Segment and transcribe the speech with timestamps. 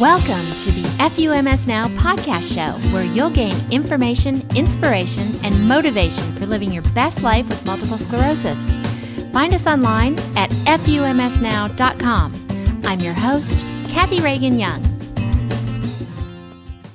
[0.00, 6.46] Welcome to the FUMS Now podcast show, where you'll gain information, inspiration, and motivation for
[6.46, 8.56] living your best life with multiple sclerosis.
[9.32, 12.46] Find us online at FUMSnow.com.
[12.84, 14.84] I'm your host, Kathy Reagan Young.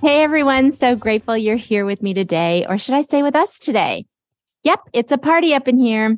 [0.01, 3.59] Hey everyone, so grateful you're here with me today, or should I say with us
[3.59, 4.05] today?
[4.63, 6.17] Yep, it's a party up in here.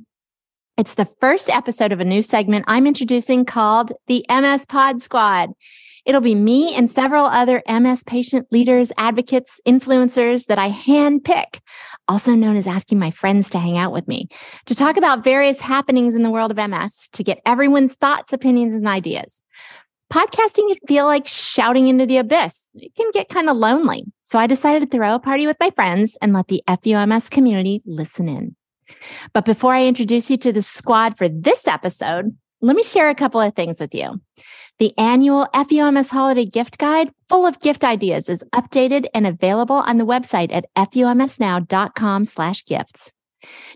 [0.77, 5.49] It's the first episode of a new segment I'm introducing called the MS Pod Squad.
[6.05, 11.59] It'll be me and several other MS patient leaders, advocates, influencers that I handpick,
[12.07, 14.27] also known as asking my friends to hang out with me,
[14.65, 18.75] to talk about various happenings in the world of MS to get everyone's thoughts, opinions,
[18.75, 19.41] and ideas.
[20.13, 22.69] Podcasting can feel like shouting into the abyss.
[22.75, 24.05] It can get kind of lonely.
[24.21, 27.81] So I decided to throw a party with my friends and let the FUMS community
[27.85, 28.55] listen in.
[29.33, 33.15] But before I introduce you to the squad for this episode, let me share a
[33.15, 34.21] couple of things with you.
[34.77, 39.97] The annual FUMS Holiday Gift Guide, full of gift ideas, is updated and available on
[39.97, 43.13] the website at fumsnow.com slash gifts.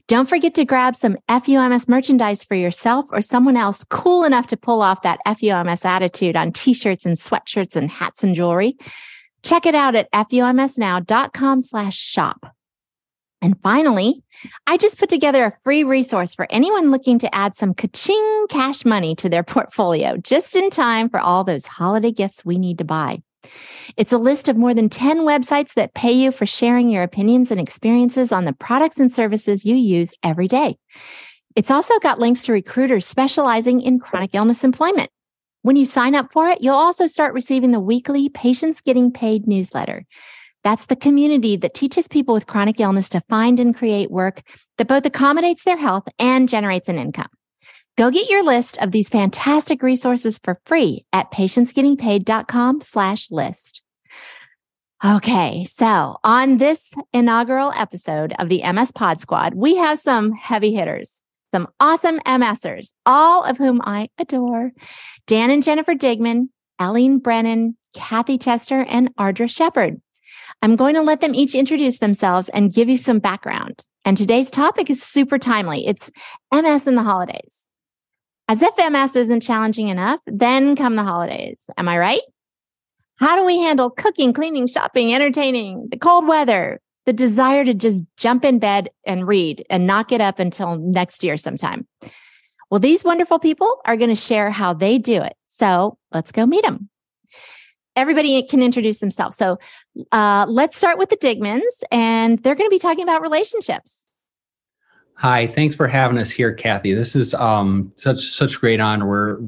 [0.08, 4.58] Don't forget to grab some FUMS merchandise for yourself or someone else cool enough to
[4.58, 8.78] pull off that FUMS attitude on t-shirts and sweatshirts and hats and jewelry.
[9.42, 12.54] Check it out at fumsnow.com slash shop.
[13.42, 14.22] And finally,
[14.68, 18.84] I just put together a free resource for anyone looking to add some kaching cash
[18.84, 22.84] money to their portfolio just in time for all those holiday gifts we need to
[22.84, 23.22] buy.
[23.95, 27.52] It's a list of more than 10 websites that pay you for sharing your opinions
[27.52, 30.78] and experiences on the products and services you use every day.
[31.56, 35.10] It's also got links to recruiters specializing in chronic illness employment.
[35.62, 39.48] When you sign up for it, you'll also start receiving the weekly Patients Getting Paid
[39.48, 40.06] newsletter.
[40.64, 44.42] That's the community that teaches people with chronic illness to find and create work
[44.78, 47.30] that both accommodates their health and generates an income.
[47.98, 53.82] Go get your list of these fantastic resources for free at patientsgettingpaid.com slash list.
[55.04, 60.73] Okay, so on this inaugural episode of the MS Pod Squad, we have some heavy
[60.73, 64.72] hitters, some awesome MSers, all of whom I adore.
[65.26, 66.50] Dan and Jennifer Digman,
[66.82, 70.02] Eileen Brennan, Kathy Chester, and Ardra Shepard.
[70.61, 73.86] I'm going to let them each introduce themselves and give you some background.
[74.05, 75.86] And today's topic is super timely.
[75.87, 76.11] It's
[76.54, 77.67] MS in the holidays.
[78.48, 81.61] As if MS isn't challenging enough, then come the holidays.
[81.77, 82.21] Am I right?
[83.17, 88.04] How do we handle cooking, cleaning, shopping, entertaining, the cold weather, the desire to just
[88.17, 91.88] jump in bed and read and not get up until next year sometime?
[92.71, 95.33] Well, these wonderful people are going to share how they do it.
[95.45, 96.89] So let's go meet them
[97.99, 99.36] everybody can introduce themselves.
[99.36, 99.58] So
[100.11, 104.02] uh, let's start with the Digmans, and they're going to be talking about relationships.
[105.15, 106.93] Hi, thanks for having us here, Kathy.
[106.93, 109.05] This is um, such such great honor.
[109.05, 109.39] We're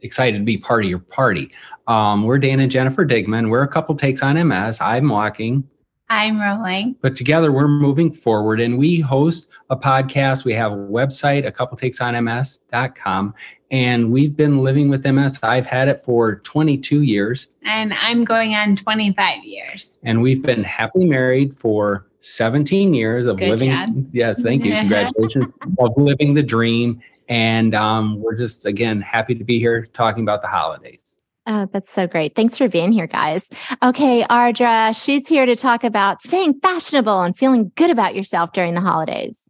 [0.00, 1.50] excited to be part of your party.
[1.86, 3.50] Um, we're Dan and Jennifer Digman.
[3.50, 4.80] We're a couple takes on MS.
[4.80, 5.68] I'm walking.
[6.08, 6.96] I'm rolling.
[7.00, 10.44] But together we're moving forward and we host a podcast.
[10.44, 13.34] We have a website, a couple takes on MS.com.
[13.70, 15.38] And we've been living with MS.
[15.42, 17.48] I've had it for 22 years.
[17.64, 19.98] And I'm going on 25 years.
[20.02, 23.70] And we've been happily married for 17 years of Good living.
[23.70, 23.88] job.
[24.12, 24.72] Yes, thank you.
[24.78, 25.50] Congratulations.
[25.78, 27.00] of living the dream.
[27.30, 31.16] And um, we're just, again, happy to be here talking about the holidays.
[31.46, 32.36] Oh, that's so great.
[32.36, 33.48] Thanks for being here, guys.
[33.82, 38.74] Okay, Ardra, she's here to talk about staying fashionable and feeling good about yourself during
[38.74, 39.40] the holidays.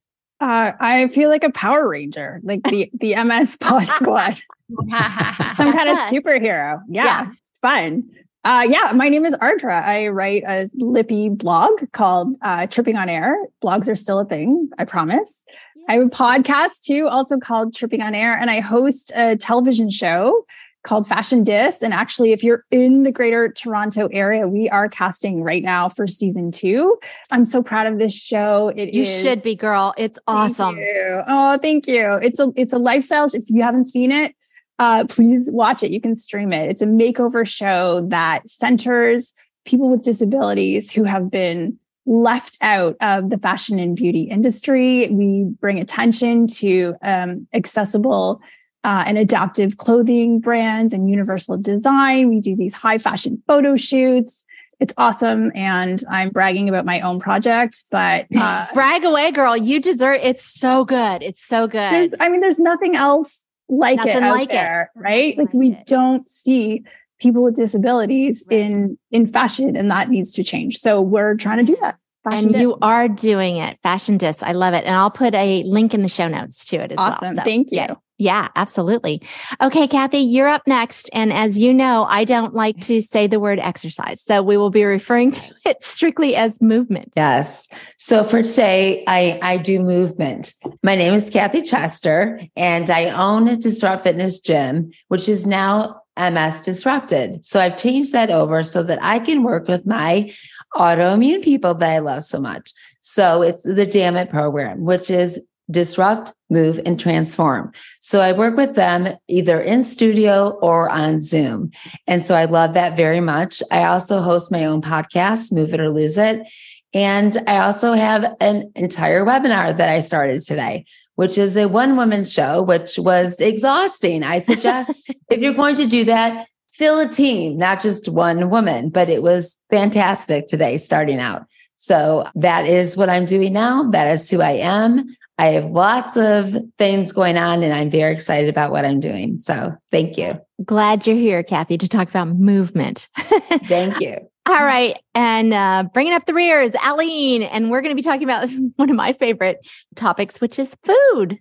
[0.40, 4.40] Uh, I feel like a Power Ranger, like the the MS Pod Squad.
[4.88, 6.80] Some kind of superhero.
[6.88, 7.26] Yeah, Yeah.
[7.50, 8.04] it's fun.
[8.44, 9.82] Uh, yeah, my name is Ardra.
[9.84, 13.36] I write a lippy blog called uh, Tripping on Air.
[13.62, 15.44] Blogs are still a thing, I promise.
[15.88, 19.90] I have a podcast too, also called Tripping on Air, and I host a television
[19.92, 20.42] show
[20.82, 21.76] called Fashion Dis.
[21.80, 26.06] And actually, if you're in the greater Toronto area, we are casting right now for
[26.06, 26.98] season two.
[27.30, 28.68] I'm so proud of this show.
[28.74, 29.94] It You is- should be, girl.
[29.96, 30.74] It's awesome.
[30.76, 31.22] Thank you.
[31.28, 32.18] Oh, thank you.
[32.22, 33.26] It's a it's a lifestyle.
[33.32, 34.34] If you haven't seen it,
[34.78, 35.90] uh, please watch it.
[35.92, 36.68] You can stream it.
[36.70, 39.32] It's a makeover show that centers
[39.64, 45.08] people with disabilities who have been left out of the fashion and beauty industry.
[45.12, 48.40] We bring attention to um, accessible
[48.84, 52.28] uh, and adaptive clothing brands and universal design.
[52.28, 54.44] We do these high fashion photo shoots.
[54.80, 55.52] It's awesome.
[55.54, 59.56] And I'm bragging about my own project, but uh, Brag away, girl.
[59.56, 61.22] You deserve it's so good.
[61.22, 61.92] It's so good.
[61.92, 64.88] there's i mean there's nothing else like it Nothing out like it.
[64.96, 65.86] right Nothing like we it.
[65.86, 66.82] don't see
[67.20, 68.58] people with disabilities Right.
[68.60, 72.48] in in fashion and that needs to change so we're trying to do that Fashion
[72.54, 73.78] and you are doing it.
[73.82, 74.44] Fashion Dis.
[74.44, 74.84] I love it.
[74.84, 77.14] And I'll put a link in the show notes to it as well.
[77.14, 77.94] awesome So, thank you yeah.
[78.22, 79.20] Yeah, absolutely.
[79.60, 81.10] Okay, Kathy, you're up next.
[81.12, 84.22] And as you know, I don't like to say the word exercise.
[84.22, 87.14] So we will be referring to it strictly as movement.
[87.16, 87.66] Yes.
[87.98, 90.54] So for today, I, I do movement.
[90.84, 96.60] My name is Kathy Chester, and I own Disrupt Fitness Gym, which is now MS
[96.60, 97.44] Disrupted.
[97.44, 100.32] So I've changed that over so that I can work with my
[100.76, 102.72] autoimmune people that I love so much.
[103.00, 105.40] So it's the Dammit program, which is
[105.72, 107.72] disrupt, move, and transform.
[108.00, 111.72] So I work with them either in studio or on Zoom.
[112.06, 113.62] And so I love that very much.
[113.70, 116.46] I also host my own podcast, Move It or Lose It.
[116.94, 120.84] And I also have an entire webinar that I started today,
[121.14, 124.22] which is a one woman show, which was exhausting.
[124.22, 128.90] I suggest if you're going to do that, fill a team, not just one woman,
[128.90, 131.46] but it was fantastic today starting out.
[131.76, 133.90] So that is what I'm doing now.
[133.90, 135.16] That is who I am.
[135.38, 139.38] I have lots of things going on and I'm very excited about what I'm doing.
[139.38, 140.40] So thank you.
[140.64, 143.08] Glad you're here, Kathy, to talk about movement.
[143.64, 144.18] thank you.
[144.46, 144.96] All right.
[145.14, 147.42] And uh, bringing up the rear is Eileen.
[147.42, 151.38] And we're going to be talking about one of my favorite topics, which is food.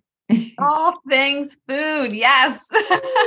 [0.59, 2.63] All things food, yes.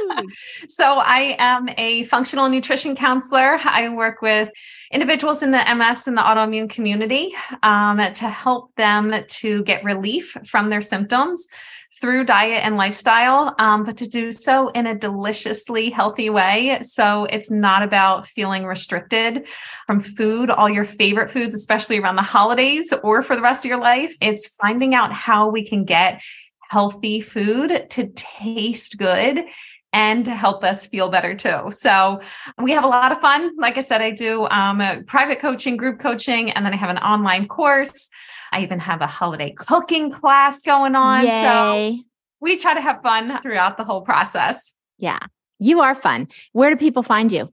[0.68, 3.58] so, I am a functional nutrition counselor.
[3.64, 4.50] I work with
[4.92, 10.36] individuals in the MS and the autoimmune community um, to help them to get relief
[10.46, 11.46] from their symptoms
[12.00, 16.78] through diet and lifestyle, um, but to do so in a deliciously healthy way.
[16.82, 19.46] So it's not about feeling restricted
[19.86, 23.68] from food, all your favorite foods, especially around the holidays or for the rest of
[23.68, 24.12] your life.
[24.20, 26.20] It's finding out how we can get
[26.75, 29.44] healthy food to taste good
[29.93, 31.71] and to help us feel better too.
[31.71, 32.21] So
[32.61, 33.53] we have a lot of fun.
[33.56, 36.99] Like I said, I do um, private coaching, group coaching, and then I have an
[36.99, 38.09] online course.
[38.50, 41.25] I even have a holiday cooking class going on.
[41.25, 41.43] Yay.
[41.44, 42.05] So
[42.41, 44.75] we try to have fun throughout the whole process.
[44.99, 45.21] Yeah,
[45.61, 46.26] you are fun.
[46.55, 47.53] Where do people find you?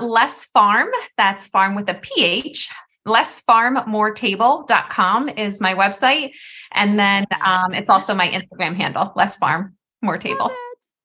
[0.00, 2.68] Less Pharm, that's farm with a PH,
[3.06, 6.34] lesspharmmoretable.com is my website.
[6.72, 9.72] And then um, it's also my Instagram handle, Less Pharm
[10.02, 10.50] More Table.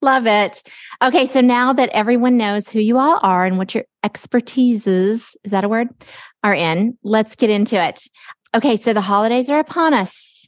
[0.02, 0.64] Love it.
[1.02, 5.52] Okay, so now that everyone knows who you all are and what your expertises, is
[5.52, 5.90] that a word,
[6.44, 8.08] are in, let's get into it.
[8.56, 10.48] Okay, so the holidays are upon us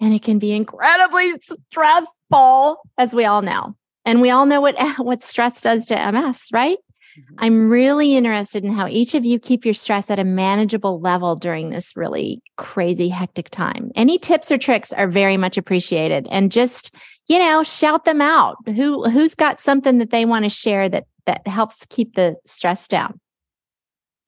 [0.00, 1.32] and it can be incredibly
[1.70, 3.74] stressful, as we all know.
[4.04, 6.78] And we all know what, what stress does to MS, right?
[7.18, 7.34] Mm-hmm.
[7.38, 11.36] I'm really interested in how each of you keep your stress at a manageable level
[11.36, 13.92] during this really crazy, hectic time.
[13.94, 16.26] Any tips or tricks are very much appreciated.
[16.30, 16.94] And just,
[17.28, 18.56] you know, shout them out.
[18.66, 22.88] Who who's got something that they want to share that that helps keep the stress
[22.88, 23.20] down?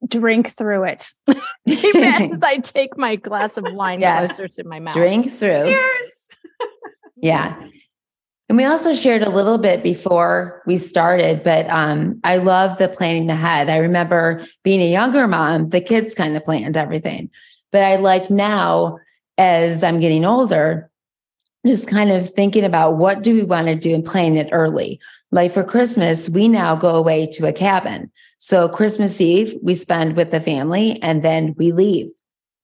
[0.09, 1.11] Drink through it.
[1.27, 4.29] As I take my glass of wine yes.
[4.29, 4.94] closer to my mouth.
[4.94, 5.65] Drink through.
[5.65, 6.29] Cheers.
[7.17, 7.69] yeah.
[8.49, 12.89] And we also shared a little bit before we started, but um, I love the
[12.89, 13.69] planning ahead.
[13.69, 17.29] I remember being a younger mom, the kids kind of planned everything.
[17.73, 18.99] But I like now,
[19.37, 20.91] as I'm getting older,
[21.67, 25.01] just kind of thinking about what do we want to do and planning it early.
[25.33, 28.13] Like for Christmas, we now go away to a cabin.
[28.39, 32.11] So Christmas Eve, we spend with the family and then we leave.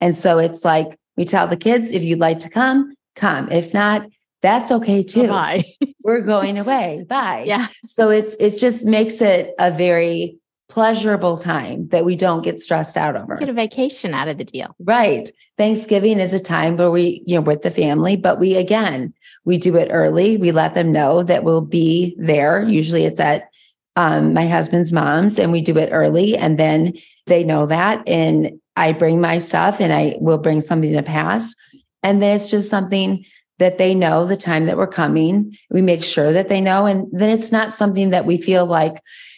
[0.01, 3.51] And so it's like we tell the kids, if you'd like to come, come.
[3.51, 4.07] If not,
[4.43, 5.29] that's okay too.
[5.29, 5.65] Bye.
[6.05, 7.07] We're going away.
[7.09, 7.45] Bye.
[7.47, 7.69] Yeah.
[7.85, 12.97] So it's it just makes it a very pleasurable time that we don't get stressed
[12.97, 13.37] out over.
[13.37, 14.75] Get a vacation out of the deal.
[14.81, 15.31] Right.
[15.59, 19.13] Thanksgiving is a time where we, you know, with the family, but we again,
[19.45, 20.39] we do it early.
[20.39, 22.67] We let them know that we'll be there.
[22.67, 23.51] Usually it's at
[23.97, 26.95] um, my husband's mom's and we do it early and then
[27.27, 31.55] they know that and I bring my stuff and I will bring something to pass.
[32.03, 33.27] And then it's just something
[33.63, 35.57] that they know the time that we're coming.
[35.71, 36.85] We make sure that they know.
[36.85, 38.97] And then it's not something that we feel like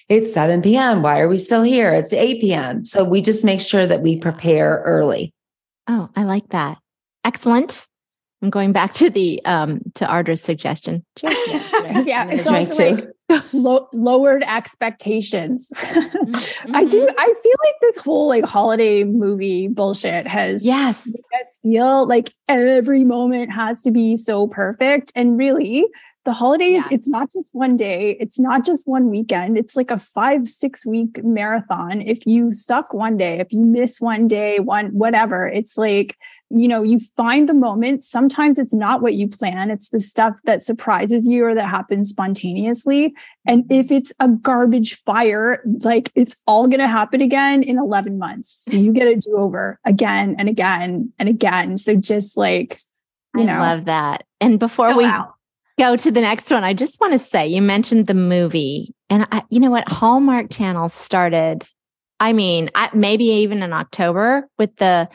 [0.09, 1.03] it's 7 p.m.
[1.03, 1.93] Why are we still here?
[1.93, 2.87] It's 8 p.m.
[2.87, 5.35] So we just make sure that we prepare early.
[5.87, 6.79] Oh, I like that.
[7.23, 7.87] Excellent.
[8.45, 11.03] I'm going back to the um to Ardra's suggestion.
[11.23, 13.13] yeah, it's also too.
[13.29, 15.73] like lo- lowered expectations.
[15.75, 16.75] mm-hmm.
[16.77, 17.01] I do.
[17.01, 17.15] Mm-hmm.
[17.19, 23.03] I feel like this whole like holiday movie bullshit has yes us feel like every
[23.03, 25.87] moment has to be so perfect, and really.
[26.27, 26.89] The holidays, yes.
[26.91, 30.87] it's not just one day, it's not just one weekend, it's like a five, six
[30.87, 32.01] week marathon.
[32.01, 36.17] If you suck one day, if you miss one day, one whatever, it's like
[36.51, 38.05] you know, you find the moment.
[38.05, 42.11] Sometimes it's not what you plan, it's the stuff that surprises you or that happens
[42.11, 43.15] spontaneously.
[43.47, 48.19] And if it's a garbage fire, like it's all going to happen again in 11
[48.19, 48.65] months.
[48.69, 51.79] So you get a do over again and again and again.
[51.79, 52.79] So just like,
[53.35, 54.25] you I know, love that.
[54.41, 55.35] And before we, out.
[55.79, 59.27] go to the next one, I just want to say you mentioned the movie, and
[59.33, 59.89] I, you know what?
[59.89, 61.67] Hallmark Channel started.
[62.21, 65.09] I mean, I, maybe even in October with the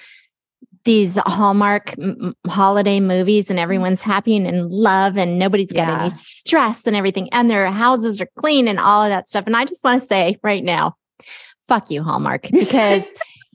[0.85, 3.63] these Hallmark m- holiday movies, and mm-hmm.
[3.63, 6.01] everyone's happy and in love, and nobody's got Yeah.
[6.01, 9.45] any stress and everything, and their houses are clean and all of that stuff.
[9.45, 10.95] And I just want to say right now,
[11.67, 13.07] fuck you, Hallmark, because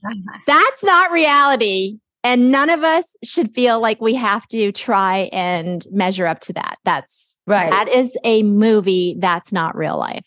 [0.46, 1.98] that's not reality.
[2.22, 6.54] And none of us should feel like we have to try and measure up to
[6.54, 6.78] that.
[6.84, 7.68] That's Right.
[7.70, 9.16] that is a movie.
[9.18, 10.24] That's not real life.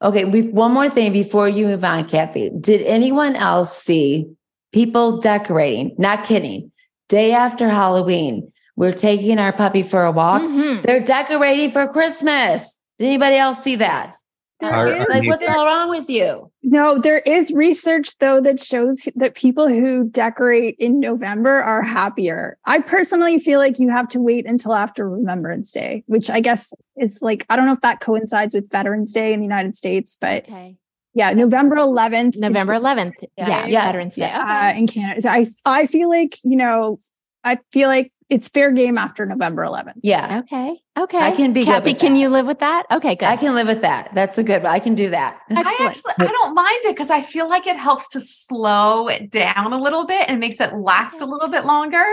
[0.00, 2.50] Okay, we one more thing before you move on, Kathy.
[2.60, 4.26] Did anyone else see
[4.72, 5.94] people decorating?
[5.98, 6.72] Not kidding.
[7.08, 10.42] Day after Halloween, we're taking our puppy for a walk.
[10.42, 10.82] Mhm.
[10.82, 12.82] They're decorating for Christmas.
[12.98, 14.14] Did anybody else see that?
[14.60, 16.48] There Our- is- our Like, what's neighbor- all wrong with you?
[16.62, 22.56] No, there is research though that shows that people who decorate in November are happier.
[22.64, 26.72] I personally feel like you have to wait until after Remembrance Day, which I guess
[26.96, 30.16] is like I don't know if that coincides with Veterans Day in the United States,
[30.20, 30.76] but Okay.
[31.14, 32.36] Yeah, November 11th.
[32.38, 33.12] November 11th.
[33.36, 33.66] Yeah, Yeah.
[33.66, 34.22] yeah, Veterans Day.
[34.22, 34.72] yeah.
[34.74, 35.20] uh, in Canada.
[35.22, 36.98] So I I feel like you know
[37.44, 40.00] I feel like it's fair game after November 11th.
[40.02, 40.80] Yeah, Okay.
[40.98, 41.18] Okay.
[41.18, 41.94] I can be happy.
[41.94, 42.20] Can that.
[42.20, 42.84] you live with that?
[42.90, 43.24] Okay, good.
[43.26, 44.10] I can live with that.
[44.14, 44.66] That's a good.
[44.66, 45.38] I can do that.
[45.50, 49.30] I actually I don't mind it because I feel like it helps to slow it
[49.30, 52.04] down a little bit and makes it last a little bit longer.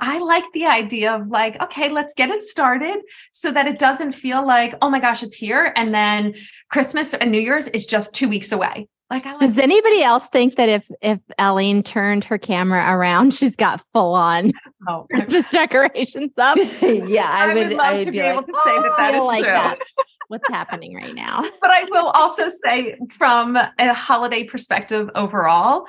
[0.00, 2.98] I like the idea of like, okay, let's get it started
[3.30, 5.72] so that it doesn't feel like, oh my gosh, it's here.
[5.76, 6.34] And then
[6.68, 8.88] Christmas and New Year's is just two weeks away.
[9.08, 13.34] Like I like Does anybody else think that if if Eileen turned her camera around,
[13.34, 14.52] she's got full on
[14.88, 16.56] oh, Christmas decorations up?
[16.82, 17.68] yeah, I, I would.
[17.68, 19.26] would love I would to be be able like, to say that that oh, feel
[19.26, 19.52] like true.
[19.52, 19.94] that's
[20.28, 21.44] what's happening right now.
[21.60, 25.86] but I will also say from a holiday perspective overall,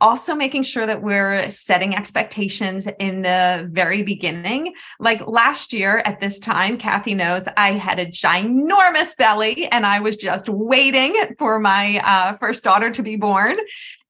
[0.00, 4.74] also making sure that we're setting expectations in the very beginning.
[5.00, 10.00] Like last year at this time, Kathy knows I had a ginormous belly and I
[10.00, 13.56] was just waiting for my uh, first daughter to be born.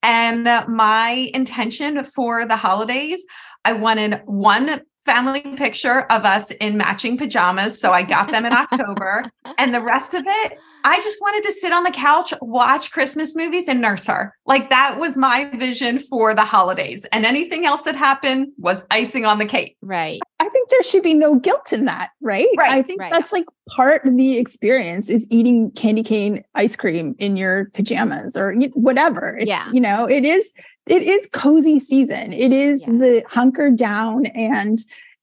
[0.02, 3.24] And uh, my intention for the holidays,
[3.64, 7.80] I wanted one family picture of us in matching pajamas.
[7.80, 9.24] So I got them in October.
[9.56, 13.34] And the rest of it, I just wanted to sit on the couch, watch Christmas
[13.34, 14.34] movies, and nurse her.
[14.44, 17.06] Like that was my vision for the holidays.
[17.12, 19.76] And anything else that happened was icing on the cake.
[19.80, 20.20] Right.
[20.38, 22.46] I think there should be no guilt in that, right?
[22.56, 23.10] Right, I think right.
[23.10, 28.36] that's like part of the experience is eating candy cane ice cream in your pajamas
[28.36, 29.36] or whatever.
[29.38, 29.66] It's Yeah.
[29.72, 30.50] you know, it is
[30.86, 32.32] it is cozy season.
[32.32, 32.92] It is Yeah.
[32.94, 34.78] the hunker down and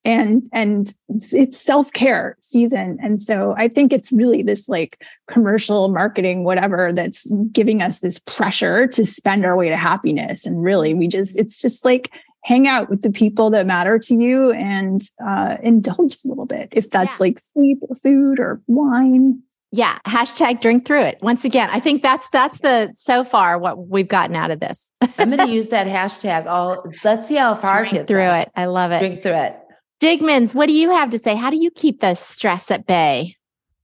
[0.08, 3.00] and and it's- it's self-care season.
[3.02, 8.20] And so I think it's really this like commercial marketing whatever that's giving us this
[8.20, 12.12] pressure to spend our way to happiness and really we just it's just like
[12.46, 16.70] hang out with the people that matter to you and uh, indulge a little bit
[16.72, 17.24] if that's Yeah.
[17.26, 19.98] like sleep or food or wine Yeah.
[20.08, 21.18] Hashtag drink through it.
[21.22, 24.88] Once again, I think that's that's the so far what we've gotten out of this.
[25.18, 26.46] I'm going to use that hashtag.
[26.46, 28.46] All let's see how far it drink gets through us.
[28.46, 28.52] it.
[28.56, 29.00] I love it.
[29.00, 29.58] Drink through it.
[30.00, 31.36] Digmans, what do you have to say?
[31.36, 33.36] How do you keep the stress at bay?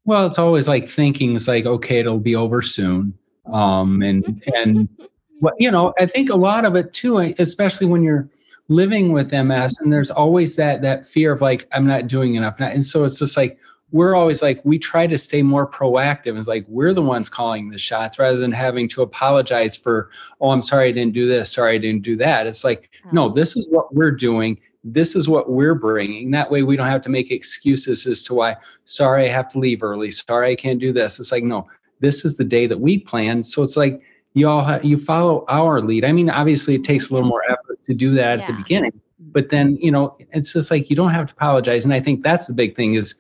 [0.06, 3.14] Well, it's always like thinking it's like, okay, it'll be over soon.
[3.52, 4.88] Um, and and
[5.40, 8.30] what you know, I think a lot of it too, especially when you're
[8.72, 12.60] living with MS, and there's always that that fear of like, I'm not doing enough.
[12.62, 13.60] And so it's just like
[13.92, 16.38] we're always like we try to stay more proactive.
[16.38, 20.10] It's like we're the ones calling the shots rather than having to apologize for,
[20.40, 22.48] oh, I'm sorry I didn't do this, sorry I didn't do that.
[22.48, 23.12] It's like, mm.
[23.12, 24.58] no, this is what we're doing.
[24.86, 26.32] This is what we're bringing.
[26.32, 29.60] That way we don't have to make excuses as to why, sorry, I have to
[29.60, 30.12] leave early.
[30.12, 31.20] Sorry, I can't do this.
[31.20, 31.68] It's like, no,
[32.00, 33.46] this is the day that we planned.
[33.46, 34.02] So it's like
[34.34, 36.06] you all ha- you follow our lead.
[36.06, 39.00] I mean, obviously it takes a little more effort to do that at the beginning,
[39.20, 41.86] but then, you know, it's just like you don't have to apologize.
[41.86, 43.16] And I think that's the big thing is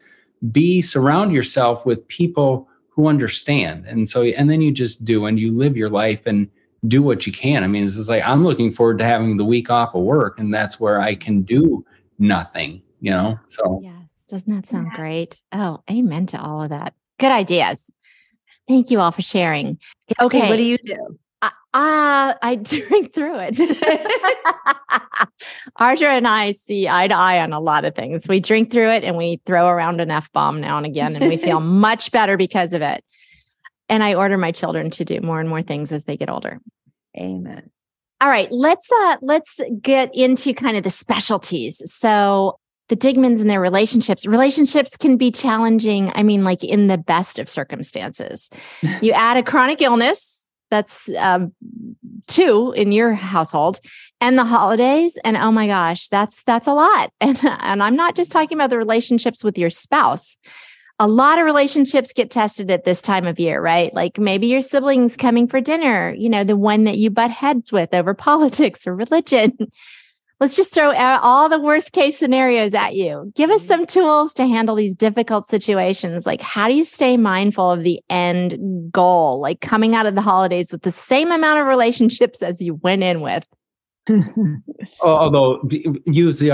[0.51, 3.85] be surround yourself with people who understand.
[3.85, 6.49] And so and then you just do and you live your life and
[6.87, 7.63] do what you can.
[7.63, 10.39] I mean, it's just like I'm looking forward to having the week off of work
[10.39, 11.85] and that's where I can do
[12.17, 13.39] nothing, you know.
[13.47, 13.95] So Yes.
[14.27, 15.41] Doesn't that sound great?
[15.51, 16.93] Oh, amen to all of that.
[17.19, 17.91] Good ideas.
[18.67, 19.77] Thank you all for sharing.
[20.21, 20.49] Okay.
[20.49, 21.19] What do you do?
[21.41, 23.55] Uh, uh, I drink through it.
[25.79, 28.27] Ardra and I see eye to eye on a lot of things.
[28.27, 31.27] We drink through it and we throw around an F bomb now and again, and
[31.27, 33.03] we feel much better because of it.
[33.89, 36.59] And I order my children to do more and more things as they get older.
[37.17, 37.69] Amen.
[38.21, 41.81] All right, let's uh let's get into kind of the specialties.
[41.91, 42.59] So
[42.91, 44.25] the Digmans and their relationships.
[44.27, 46.11] Relationships can be challenging.
[46.13, 48.49] I mean, like in the best of circumstances.
[49.01, 50.40] you add a chronic illness,
[50.71, 51.53] that's um,
[52.27, 53.79] two in your household,
[54.19, 57.11] and the holidays, and oh my gosh, that's that's a lot.
[57.21, 60.37] And and I'm not just talking about the relationships with your spouse,
[61.01, 63.91] a lot of relationships get tested at this time of year, right?
[63.91, 67.71] Like maybe your siblings coming for dinner, you know, the one that you butt heads
[67.71, 69.57] with over politics or religion.
[70.41, 73.31] Let's just throw all the worst case scenarios at you.
[73.35, 73.67] Give us mm-hmm.
[73.67, 76.25] some tools to handle these difficult situations.
[76.25, 78.57] Like, how do you stay mindful of the end
[78.91, 79.39] goal?
[79.39, 83.03] Like, coming out of the holidays with the same amount of relationships as you went
[83.03, 83.45] in with.
[85.03, 85.61] Although
[86.07, 86.51] use the,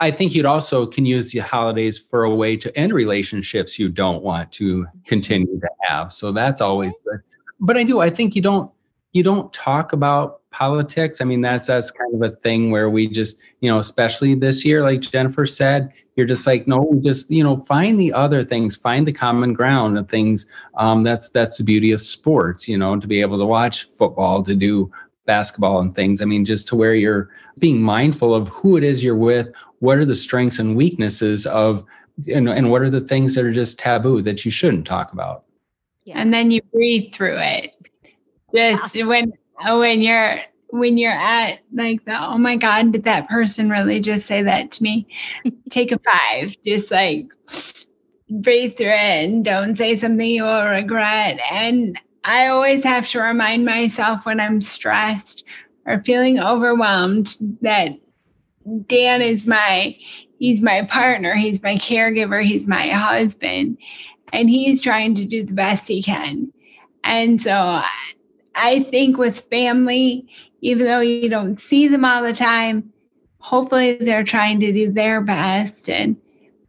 [0.00, 3.88] I think you'd also can use the holidays for a way to end relationships you
[3.88, 6.12] don't want to continue to have.
[6.12, 7.20] So that's always good.
[7.58, 8.00] But I do.
[8.00, 8.70] I think you don't
[9.14, 11.20] you don't talk about politics.
[11.20, 14.64] I mean, that's that's kind of a thing where we just, you know, especially this
[14.64, 18.76] year, like Jennifer said, you're just like, no, just you know, find the other things,
[18.76, 20.46] find the common ground of things.
[20.76, 24.42] Um, that's that's the beauty of sports, you know, to be able to watch football,
[24.42, 24.92] to do
[25.26, 26.20] basketball and things.
[26.20, 29.98] I mean, just to where you're being mindful of who it is you're with, what
[29.98, 31.84] are the strengths and weaknesses of,
[32.26, 35.44] know, and what are the things that are just taboo that you shouldn't talk about.
[36.04, 36.18] Yeah.
[36.18, 37.76] And then you breathe through it.
[38.54, 39.32] Just when
[39.64, 44.00] oh, when you're when you're at like the oh my god did that person really
[44.00, 45.06] just say that to me?
[45.70, 47.28] Take a five just like
[48.30, 51.38] breathe through it and don't say something you will regret.
[51.50, 55.48] And I always have to remind myself when I'm stressed
[55.86, 57.92] or feeling overwhelmed that
[58.86, 59.96] Dan is my
[60.38, 63.78] he's my partner, he's my caregiver, he's my husband,
[64.32, 66.52] and he's trying to do the best he can.
[67.04, 67.82] And so
[68.54, 70.28] I think with family,
[70.60, 72.92] even though you don't see them all the time,
[73.38, 76.16] hopefully they're trying to do their best and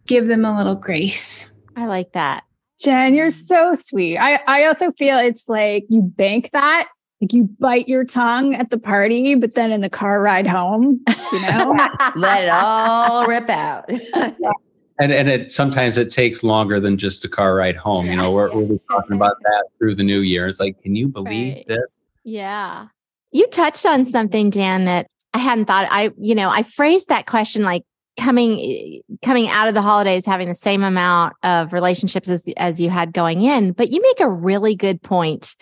[0.08, 1.54] give them a little grace.
[1.76, 2.44] I like that.
[2.78, 4.18] Jen, you're so sweet.
[4.18, 6.90] I, I also feel it's like you bank that,
[7.22, 11.02] like you bite your tongue at the party, but then in the car ride home,
[11.32, 11.76] you know,
[12.16, 13.90] let it all rip out.
[15.00, 18.06] and and it sometimes it takes longer than just a car ride home.
[18.06, 20.48] You know, we're we're talking about that through the new year.
[20.48, 21.68] It's like, can you believe right.
[21.68, 22.00] this?
[22.24, 22.88] Yeah.
[23.32, 27.26] You touched on something, Dan, that I hadn't thought I, you know, I phrased that
[27.26, 27.84] question like
[28.18, 32.80] coming eh, coming out of the holidays having the same amount of relationships as as
[32.80, 35.54] you had going in but you make a really good point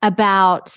[0.00, 0.72] about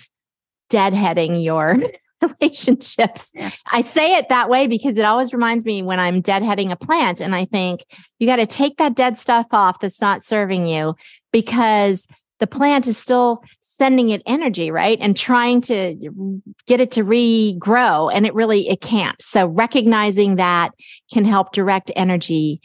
[0.72, 1.78] deadheading your
[2.22, 3.32] relationships.
[3.34, 3.52] Yeah.
[3.72, 7.20] i say it that way because it always reminds me when i'm deadheading a plant
[7.22, 7.86] and i think
[8.20, 10.96] you got to take that dead stuff off that's not serving you
[11.32, 12.08] because
[12.42, 14.98] the plant is still sending it energy right?
[15.00, 15.96] And trying to
[16.68, 19.20] get it to regrow and it really it can't.
[19.22, 20.72] So recognizing that
[21.14, 22.62] can help direct energy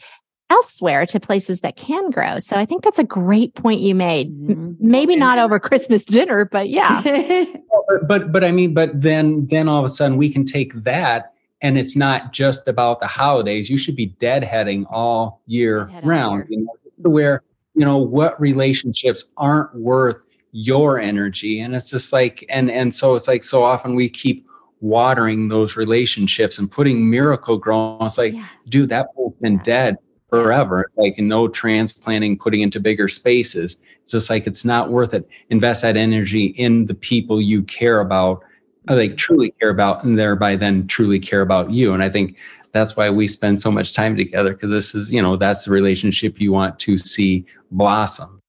[0.49, 2.39] elsewhere to places that can grow.
[2.39, 4.31] So i think that's a great point you made.
[4.31, 4.73] Mm-hmm.
[4.79, 7.01] maybe not over christmas dinner but yeah.
[7.89, 10.73] But, but but i mean but then then all of a sudden we can take
[10.83, 11.31] that
[11.61, 13.69] and it's not just about the holidays.
[13.69, 19.25] You should be deadheading all year deadhead round you know, where you know what relationships
[19.37, 21.59] aren't worth your energy.
[21.59, 24.45] And it's just like and and so it's like so often we keep
[24.79, 28.45] watering those relationships and putting Miracle-Gro it's like yeah.
[28.69, 29.63] dude that has been yeah.
[29.63, 29.97] dead
[30.29, 30.81] forever.
[30.81, 33.77] It's like no transplanting putting into bigger spaces.
[34.01, 35.27] It's just like it's not worth it.
[35.49, 38.43] Invest that energy in the people you care about
[38.89, 41.93] uh, like truly care about and thereby then truly care about you.
[41.93, 42.37] And i think
[42.71, 45.71] that's why we spend so much time together because this is you know that's the
[45.71, 48.39] relationship you want to see blossom.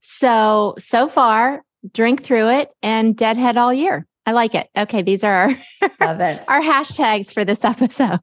[0.00, 4.06] So so far drink through it and deadhead all year.
[4.26, 4.68] I like it.
[4.76, 5.48] Okay these are our,
[6.00, 6.44] Love it.
[6.48, 8.20] our hashtags for this episode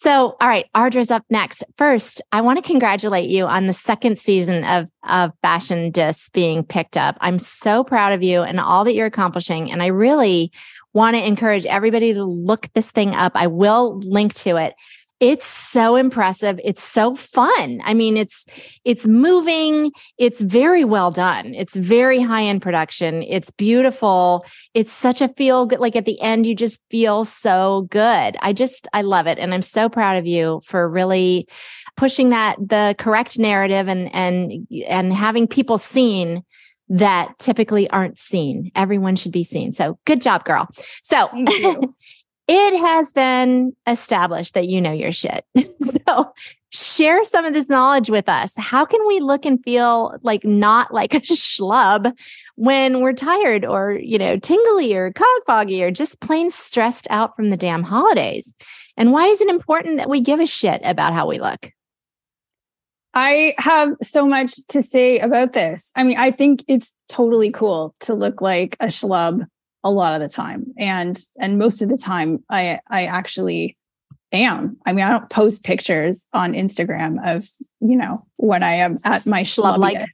[0.00, 1.62] so, all right, Ardra's up next.
[1.76, 6.64] First, I want to congratulate you on the second season of of Fashion Dis being
[6.64, 7.18] picked up.
[7.20, 10.52] I'm so proud of you and all that you're accomplishing, and I really
[10.94, 13.32] want to encourage everybody to look this thing up.
[13.34, 14.72] I will link to it.
[15.20, 16.58] It's so impressive.
[16.64, 17.82] It's so fun.
[17.84, 18.46] I mean, it's
[18.84, 19.92] it's moving.
[20.16, 21.54] It's very well done.
[21.54, 23.22] It's very high end production.
[23.22, 24.46] It's beautiful.
[24.72, 25.78] It's such a feel good.
[25.78, 28.36] Like at the end, you just feel so good.
[28.40, 31.46] I just I love it, and I'm so proud of you for really
[31.98, 36.42] pushing that the correct narrative and and and having people seen
[36.88, 38.72] that typically aren't seen.
[38.74, 39.72] Everyone should be seen.
[39.72, 40.68] So good job, girl.
[41.02, 41.28] So
[42.52, 45.44] it has been established that you know your shit.
[45.80, 46.32] so
[46.70, 48.56] share some of this knowledge with us.
[48.56, 52.12] How can we look and feel like not like a schlub
[52.56, 57.36] when we're tired or, you know, tingly or cog foggy or just plain stressed out
[57.36, 58.52] from the damn holidays?
[58.96, 61.70] And why is it important that we give a shit about how we look?
[63.14, 65.92] I have so much to say about this.
[65.94, 69.46] I mean, I think it's totally cool to look like a schlub
[69.82, 70.66] a lot of the time.
[70.78, 73.76] And and most of the time I I actually
[74.32, 74.76] am.
[74.86, 77.48] I mean, I don't post pictures on Instagram of,
[77.80, 80.08] you know, when I am at my schlub like.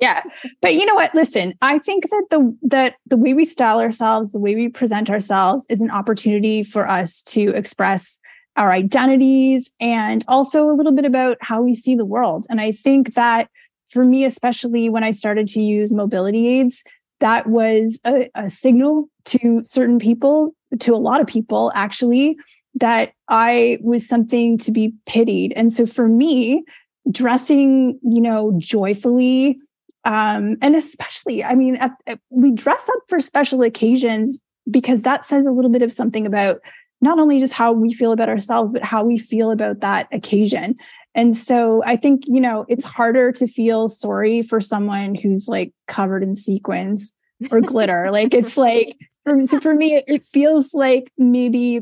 [0.00, 0.22] yeah.
[0.60, 1.14] But you know what?
[1.14, 5.10] Listen, I think that the that the way we style ourselves, the way we present
[5.10, 8.18] ourselves is an opportunity for us to express
[8.56, 12.46] our identities and also a little bit about how we see the world.
[12.48, 13.50] And I think that
[13.88, 16.82] for me, especially when I started to use mobility aids,
[17.20, 22.36] that was a, a signal to certain people, to a lot of people actually,
[22.74, 25.52] that I was something to be pitied.
[25.56, 26.64] And so for me,
[27.10, 29.58] dressing, you know, joyfully,
[30.04, 35.24] um, and especially, I mean, at, at, we dress up for special occasions because that
[35.24, 36.60] says a little bit of something about
[37.00, 40.74] not only just how we feel about ourselves, but how we feel about that occasion.
[41.16, 45.72] And so I think, you know, it's harder to feel sorry for someone who's like
[45.88, 47.14] covered in sequins
[47.50, 48.08] or glitter.
[48.12, 51.80] like it's like, for, so for me, it, feels like maybe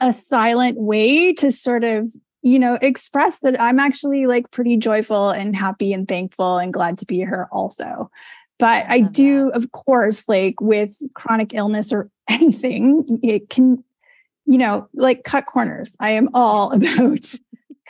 [0.00, 2.10] a silent way to sort of
[2.44, 6.98] you know express that i'm actually like pretty joyful and happy and thankful and glad
[6.98, 8.10] to be here also
[8.58, 9.54] but i, I do that.
[9.54, 13.84] of course like with chronic illness or anything it can
[14.44, 17.32] you know like cut corners i am all about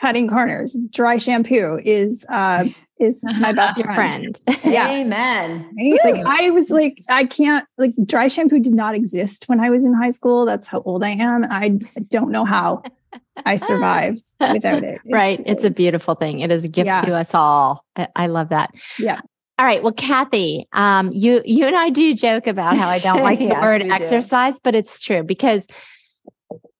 [0.03, 2.65] cutting corners dry shampoo is uh
[2.99, 4.39] is my best friend.
[4.65, 4.89] yeah.
[4.91, 5.69] Amen.
[6.03, 9.85] Like I was like, I can't like dry shampoo did not exist when I was
[9.85, 10.45] in high school.
[10.45, 11.45] That's how old I am.
[11.49, 12.83] I don't know how
[13.45, 14.99] I survived without it.
[15.05, 15.41] It's, right.
[15.45, 16.41] It's a beautiful thing.
[16.41, 17.01] It is a gift yeah.
[17.01, 17.85] to us all.
[17.95, 18.71] I, I love that.
[18.99, 19.21] Yeah.
[19.57, 19.81] All right.
[19.81, 23.55] Well, Kathy, um, you you and I do joke about how I don't like yes,
[23.55, 24.61] the word exercise, do.
[24.65, 25.65] but it's true because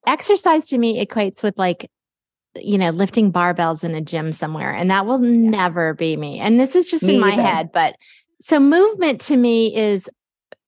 [0.05, 1.89] exercise to me equates with like
[2.55, 4.71] you know, lifting barbells in a gym somewhere.
[4.71, 5.51] And that will yes.
[5.51, 6.39] never be me.
[6.39, 7.41] And this is just me in my either.
[7.41, 7.71] head.
[7.71, 7.95] But
[8.39, 10.09] so movement to me is,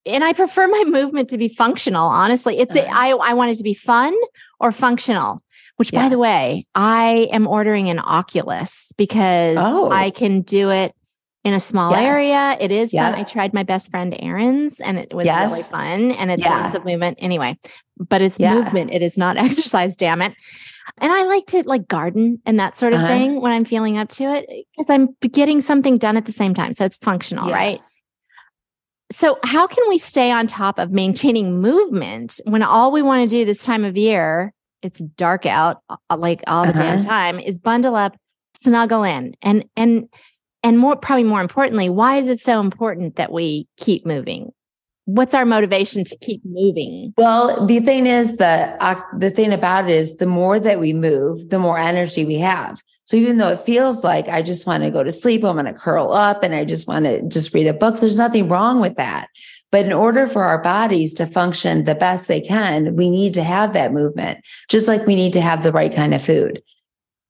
[0.05, 2.59] and I prefer my movement to be functional, honestly.
[2.59, 4.15] It's, uh, I, I want it to be fun
[4.59, 5.41] or functional,
[5.77, 6.03] which yes.
[6.03, 9.89] by the way, I am ordering an Oculus because oh.
[9.91, 10.95] I can do it
[11.43, 12.01] in a small yes.
[12.01, 12.57] area.
[12.59, 13.11] It is yeah.
[13.11, 13.19] fun.
[13.19, 15.51] I tried my best friend Aaron's and it was yes.
[15.51, 16.61] really fun and it's yeah.
[16.61, 17.57] lots of movement anyway,
[17.97, 18.55] but it's yeah.
[18.55, 18.91] movement.
[18.91, 20.33] It is not exercise, damn it.
[20.97, 23.07] And I like to like garden and that sort of uh-huh.
[23.07, 24.45] thing when I'm feeling up to it
[24.75, 26.73] because I'm getting something done at the same time.
[26.73, 27.53] So it's functional, yes.
[27.53, 27.79] right?
[29.11, 33.35] So, how can we stay on top of maintaining movement when all we want to
[33.35, 35.81] do this time of year, it's dark out
[36.15, 36.81] like all the uh-huh.
[36.81, 38.17] damn time, is bundle up,
[38.57, 40.09] snuggle in, and and
[40.63, 44.51] and more probably more importantly, why is it so important that we keep moving?
[45.05, 47.13] What's our motivation to keep moving?
[47.17, 50.93] Well the thing is the uh, the thing about it is the more that we
[50.93, 52.81] move the more energy we have.
[53.03, 55.65] So even though it feels like i just want to go to sleep i'm going
[55.65, 58.81] to curl up and i just want to just read a book there's nothing wrong
[58.81, 59.29] with that.
[59.71, 63.43] But in order for our bodies to function the best they can we need to
[63.43, 64.39] have that movement
[64.69, 66.63] just like we need to have the right kind of food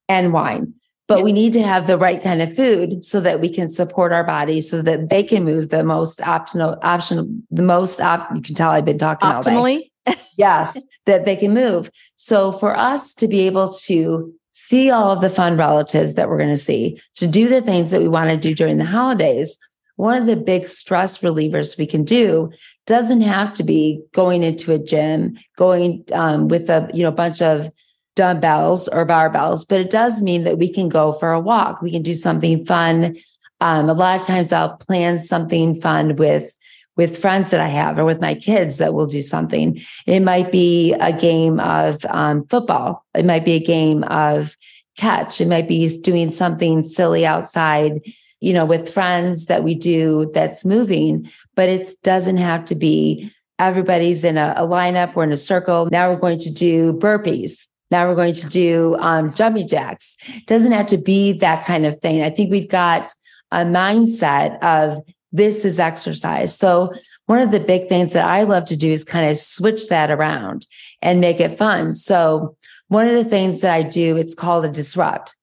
[0.08, 0.72] and wine
[1.08, 4.12] but we need to have the right kind of food so that we can support
[4.12, 8.40] our bodies so that they can move the most optional option the most op you
[8.40, 9.50] can tell i've been talking all day.
[9.50, 9.90] optimally?
[10.36, 11.90] Yes that they can move.
[12.16, 16.38] So for us to be able to see all of the fun relatives that we're
[16.38, 19.58] going to see to do the things that we want to do during the holidays
[19.96, 22.50] one of the big stress relievers we can do
[22.86, 27.42] doesn't have to be going into a gym going um, with a you know bunch
[27.42, 27.70] of
[28.16, 31.80] dumbbells or barbells, but it does mean that we can go for a walk.
[31.80, 33.16] We can do something fun.
[33.60, 36.52] Um, a lot of times I'll plan something fun with
[36.96, 39.78] with friends that I have or with my kids that will do something.
[40.06, 43.04] It might be a game of um, football.
[43.14, 44.56] It might be a game of
[44.96, 45.38] catch.
[45.42, 48.00] It might be doing something silly outside,
[48.40, 53.30] you know, with friends that we do that's moving, but it doesn't have to be
[53.58, 55.14] everybody's in a, a lineup.
[55.14, 55.88] We're in a circle.
[55.92, 60.16] Now we're going to do burpees now we're going to do um, jumping jacks.
[60.46, 62.22] Doesn't have to be that kind of thing.
[62.22, 63.12] I think we've got
[63.52, 66.56] a mindset of this is exercise.
[66.56, 66.92] So
[67.26, 70.10] one of the big things that I love to do is kind of switch that
[70.10, 70.66] around
[71.02, 71.92] and make it fun.
[71.92, 72.56] So
[72.88, 75.36] one of the things that I do, it's called a disrupt.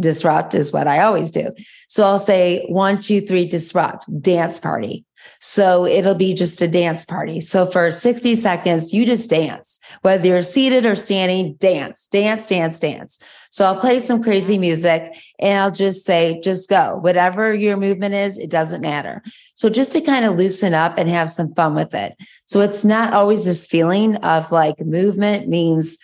[0.00, 1.50] Disrupt is what I always do.
[1.88, 5.04] So I'll say one, two, three, disrupt, dance party.
[5.40, 7.40] So it'll be just a dance party.
[7.40, 12.80] So for 60 seconds, you just dance, whether you're seated or standing, dance, dance, dance,
[12.80, 13.18] dance.
[13.50, 16.98] So I'll play some crazy music and I'll just say, just go.
[17.00, 19.22] Whatever your movement is, it doesn't matter.
[19.54, 22.16] So just to kind of loosen up and have some fun with it.
[22.44, 25.98] So it's not always this feeling of like movement means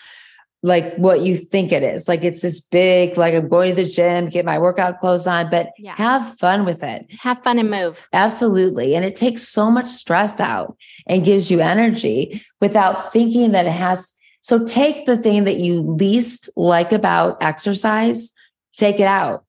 [0.65, 2.09] like what you think it is.
[2.09, 5.51] Like it's this big, like I'm going to the gym, get my workout clothes on,
[5.51, 5.95] but yeah.
[5.95, 7.05] have fun with it.
[7.21, 8.03] Have fun and move.
[8.15, 8.97] Absolutely.
[8.97, 10.75] And it takes so much stress out
[11.07, 15.83] and gives you energy without thinking that it has So take the thing that you
[15.83, 18.33] least like about exercise,
[18.75, 19.45] take it out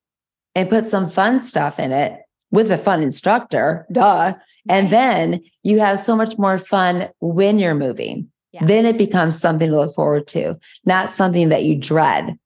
[0.54, 2.20] and put some fun stuff in it
[2.52, 4.34] with a fun instructor, duh.
[4.68, 8.32] And then you have so much more fun when you're moving.
[8.56, 8.66] Yeah.
[8.66, 12.38] Then it becomes something to look forward to, not something that you dread.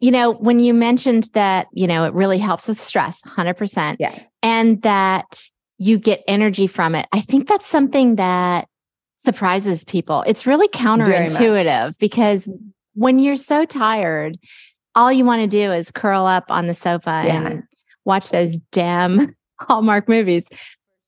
[0.00, 3.96] You know, when you mentioned that, you know, it really helps with stress, 100%.
[4.00, 4.18] Yeah.
[4.42, 5.42] And that
[5.76, 7.06] you get energy from it.
[7.12, 8.66] I think that's something that
[9.16, 10.24] surprises people.
[10.26, 12.48] It's really counterintuitive because
[12.94, 14.38] when you're so tired,
[14.94, 17.46] all you want to do is curl up on the sofa Yeah.
[17.46, 17.62] and
[18.04, 20.48] watch those damn Hallmark movies.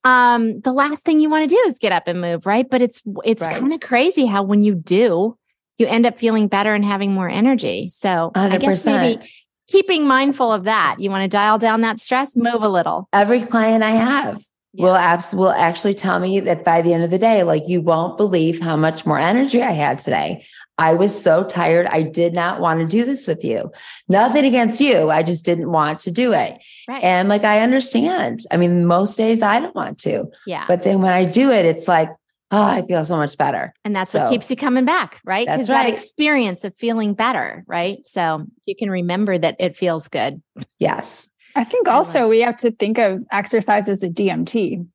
[0.04, 2.68] Um, the last thing you want to do is get up and move, right?
[2.68, 3.58] But it's it's Right.
[3.58, 5.36] kind of crazy how when you do,
[5.78, 7.88] you end up feeling better and having more energy.
[7.88, 9.20] So I guess maybe
[9.66, 10.96] keeping mindful of that.
[10.98, 13.08] You want to dial down that stress, move a little.
[13.12, 14.84] Every client I have Yeah.
[14.86, 17.80] will abs- will actually tell me that by the end of the day, like you
[17.80, 20.44] won't believe how much more energy I had today.
[20.76, 21.86] I was so tired.
[21.86, 23.70] I did not want to do this with you.
[24.08, 25.10] Nothing against you.
[25.10, 26.62] I just didn't want to do it.
[26.88, 27.02] Right.
[27.02, 28.40] And like I understand.
[28.50, 30.26] I mean, most days I don't want to.
[30.46, 30.64] yeah.
[30.66, 32.10] But then when I do it, it's like,
[32.50, 33.72] oh, I feel so much better.
[33.84, 35.46] And that's what keeps you coming back, right?
[35.46, 35.92] That's Because that right.
[35.92, 38.04] experience of feeling better, right?
[38.04, 40.42] So you can remember that it feels good.
[40.78, 41.28] Yes.
[41.56, 44.86] I think also we have to think of exercise as a DMT.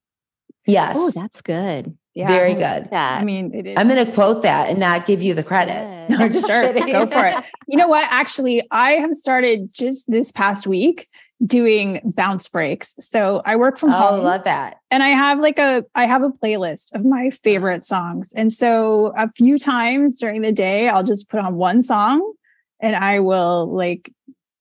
[0.68, 0.96] Yes.
[1.00, 1.98] Oh, that's good.
[2.16, 2.90] Very good.
[2.92, 3.18] Yeah.
[3.20, 3.76] I mean, it is.
[3.78, 5.96] I'm going to quote that and not give you the credit.
[6.10, 6.88] No, just Sure, kidding.
[6.92, 7.36] go for it.
[7.68, 8.04] You know what?
[8.10, 11.06] Actually, I have started just this past week
[11.46, 12.96] doing bounce breaks.
[13.00, 14.78] So I work from Oh, home love that.
[14.90, 18.34] and I have like a I have a playlist of my favorite songs.
[18.36, 22.34] And so a few times during the day, I'll just put on one song
[22.82, 24.12] and I will like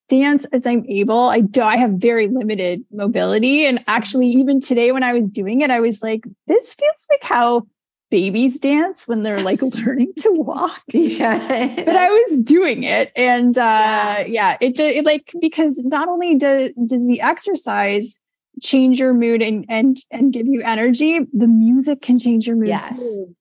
[0.09, 1.29] dance as I'm able.
[1.29, 3.67] I do I have very limited mobility.
[3.67, 7.23] And actually, even today when I was doing it, I was like, this feels like
[7.23, 7.67] how
[8.11, 11.85] babies dance when they're like learning to walk Yeah.
[11.85, 14.25] but I was doing it, and uh, Yeah.
[14.27, 18.19] yeah, it did it, like because not only does does the exercise
[18.63, 22.69] change your mood and and and give you energy, the music can change your mood
[22.69, 22.99] Yes.
[22.99, 23.35] too.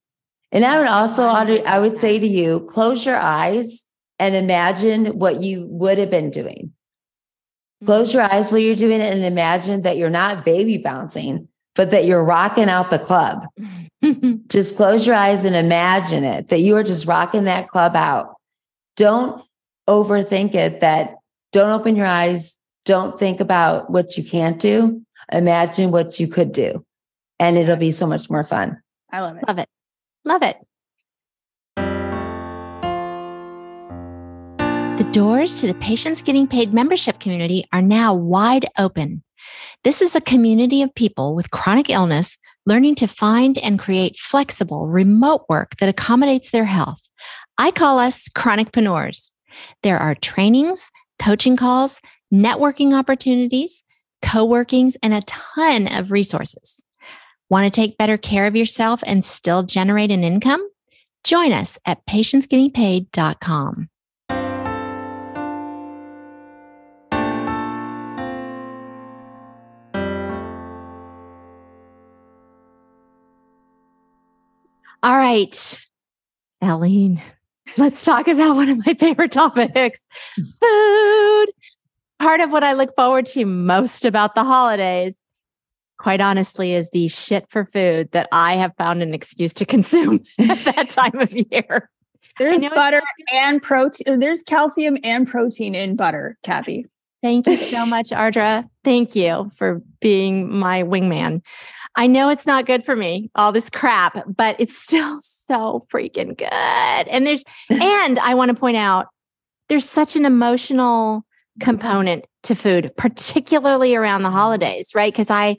[0.52, 3.87] And I would also, I would say to you, close your eyes
[4.20, 6.74] and imagine what you would have been doing.
[7.86, 8.18] Close mm-hmm.
[8.18, 12.06] your eyes while you're doing it and imagine that you're not baby bouncing, but that
[12.06, 13.46] you're rocking out the club.
[14.48, 18.36] Just close your eyes and imagine it that you are just rocking that club out.
[18.96, 19.44] Don't
[19.90, 21.16] overthink it that
[21.52, 22.58] don't open your eyes.
[22.86, 25.02] Don't think about what you can't do.
[25.32, 26.86] Imagine what you could do.
[27.40, 28.82] And it'll be so much more fun.
[29.12, 29.44] I love it.
[29.48, 29.70] Love it.
[30.26, 30.67] Love it.
[34.98, 39.24] The doors to the Patients Getting Paid membership community are now wide open.
[39.84, 44.88] This is a community of people with chronic illness learning to find and create flexible
[44.88, 47.00] remote work that accommodates their health.
[47.60, 49.30] I call us chronicpreneurs.
[49.84, 52.02] There are trainings, coaching calls,
[52.34, 53.84] networking opportunities,
[54.24, 56.82] co-workings, and a ton of resources.
[57.52, 60.68] Want to take better care of yourself and still generate an income?
[61.24, 63.90] Join us at patientsgettingpaid.com.
[75.04, 75.82] All right,
[76.64, 77.22] Eileen,
[77.78, 80.00] let's talk about one of my favorite topics
[80.62, 81.46] food.
[82.20, 85.14] Part of what I look forward to most about the holidays
[85.98, 90.24] quite honestly, is the shit for food that I have found an excuse to consume
[90.40, 91.90] at that time of year.
[92.40, 93.02] There's butter
[93.34, 94.20] and protein.
[94.20, 96.86] There's calcium and protein in butter, Kathy.
[97.24, 98.70] Thank you so much, Ardra.
[98.84, 101.42] Thank you for being my wingman.
[101.96, 106.38] I know it's not good for me, all this crap, but it's still so freaking
[106.38, 106.48] good.
[107.08, 109.08] And there's, and I want to point out,
[109.70, 111.26] there's such an emotional
[111.60, 114.38] component to food, particularly around the mm-hmm.
[114.38, 115.12] holidays, right?
[115.12, 115.58] Because I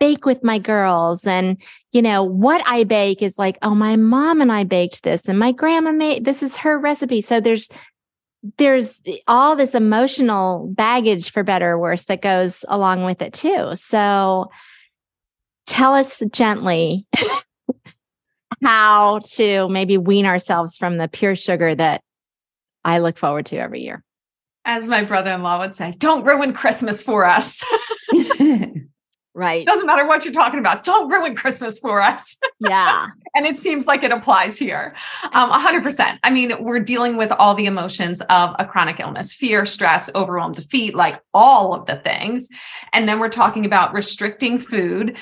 [0.00, 1.56] bake with my girls and
[1.92, 5.38] you know what i bake is like oh my mom and i baked this and
[5.38, 7.68] my grandma made this is her recipe so there's
[8.58, 13.70] there's all this emotional baggage for better or worse that goes along with it too
[13.74, 14.50] so
[15.66, 17.06] tell us gently
[18.62, 22.02] how to maybe wean ourselves from the pure sugar that
[22.84, 24.02] i look forward to every year
[24.64, 27.62] As my brother in law would say, don't ruin Christmas for us.
[29.34, 30.84] right Doesn't matter what you're talking about.
[30.84, 32.36] Don't ruin Christmas for us.
[32.60, 34.94] yeah and it seems like it applies here
[35.32, 39.66] um, 100% i mean we're dealing with all the emotions of a chronic illness fear
[39.66, 42.48] stress overwhelm defeat like all of the things
[42.92, 45.18] and then we're talking about restricting food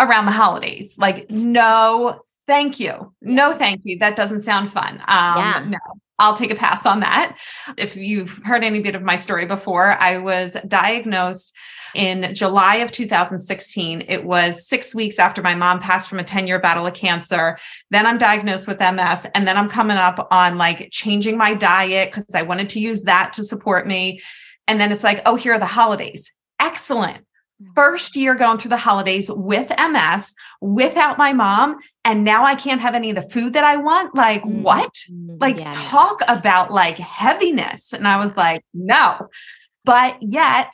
[0.00, 3.12] around the holidays like no thank you.
[3.20, 3.98] No, thank you.
[3.98, 5.00] That doesn't sound fun.
[5.06, 5.64] Um, Yeah.
[5.68, 5.78] No,
[6.18, 7.36] I'll take a pass on that.
[7.76, 11.54] If you've heard any bit of my story before, I was diagnosed
[11.96, 14.04] in July of 2016.
[14.06, 17.58] It was six weeks after my mom passed from a 10 year battle of cancer.
[17.90, 19.26] Then I'm diagnosed with MS.
[19.34, 23.02] And then I'm coming up on like changing my diet because I wanted to use
[23.04, 24.20] that to support me.
[24.68, 26.32] And then it's like, oh, here are the holidays.
[26.60, 27.24] Excellent.
[27.74, 31.78] First year going through the holidays with MS without my mom.
[32.04, 34.14] And now I can't have any of the food that I want.
[34.14, 34.62] Like, Mm.
[34.62, 34.94] what?
[35.40, 35.72] like yeah.
[35.74, 39.28] talk about like heaviness and i was like no
[39.84, 40.72] but yet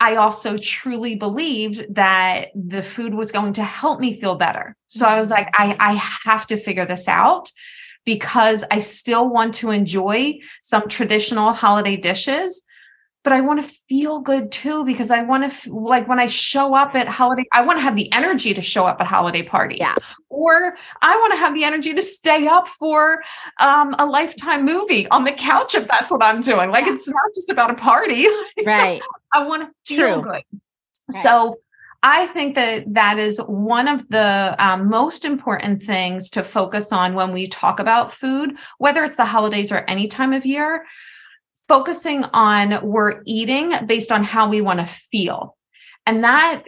[0.00, 4.76] i also truly believed that the food was going to help me feel better.
[4.86, 5.92] So i was like i i
[6.24, 7.50] have to figure this out
[8.04, 12.64] because i still want to enjoy some traditional holiday dishes
[13.24, 16.26] but I want to feel good too because I want to f- like when I
[16.26, 19.42] show up at holiday, I want to have the energy to show up at holiday
[19.42, 19.78] parties.
[19.80, 19.94] Yeah.
[20.28, 23.22] Or I want to have the energy to stay up for
[23.60, 26.70] um, a lifetime movie on the couch if that's what I'm doing.
[26.70, 28.26] Like it's not just about a party.
[28.66, 29.00] right.
[29.32, 30.32] I want to feel True.
[30.32, 30.60] good.
[31.10, 31.56] So
[32.02, 37.14] I think that that is one of the um, most important things to focus on
[37.14, 40.84] when we talk about food, whether it's the holidays or any time of year.
[41.68, 45.56] Focusing on we're eating based on how we want to feel.
[46.06, 46.64] And that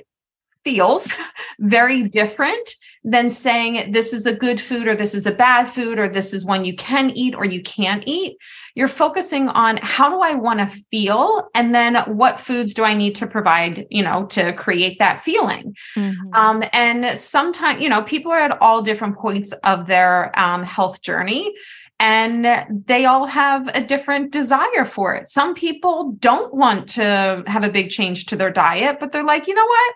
[0.65, 1.13] feels
[1.61, 2.71] very different
[3.05, 6.35] than saying this is a good food or this is a bad food or this
[6.35, 8.37] is one you can eat or you can't eat.
[8.75, 12.95] You're focusing on how do I want to feel and then what foods do I
[12.95, 15.77] need to provide, you know, to create that feeling.
[15.95, 16.17] Mhm.
[16.35, 21.01] Um, and sometimes, you know, people are at all different points of their um, health
[21.01, 21.55] journey
[21.99, 25.29] and they all have a different desire for it.
[25.29, 29.47] Some people don't want to have a big change to their diet, but they're like,
[29.47, 29.95] you know what?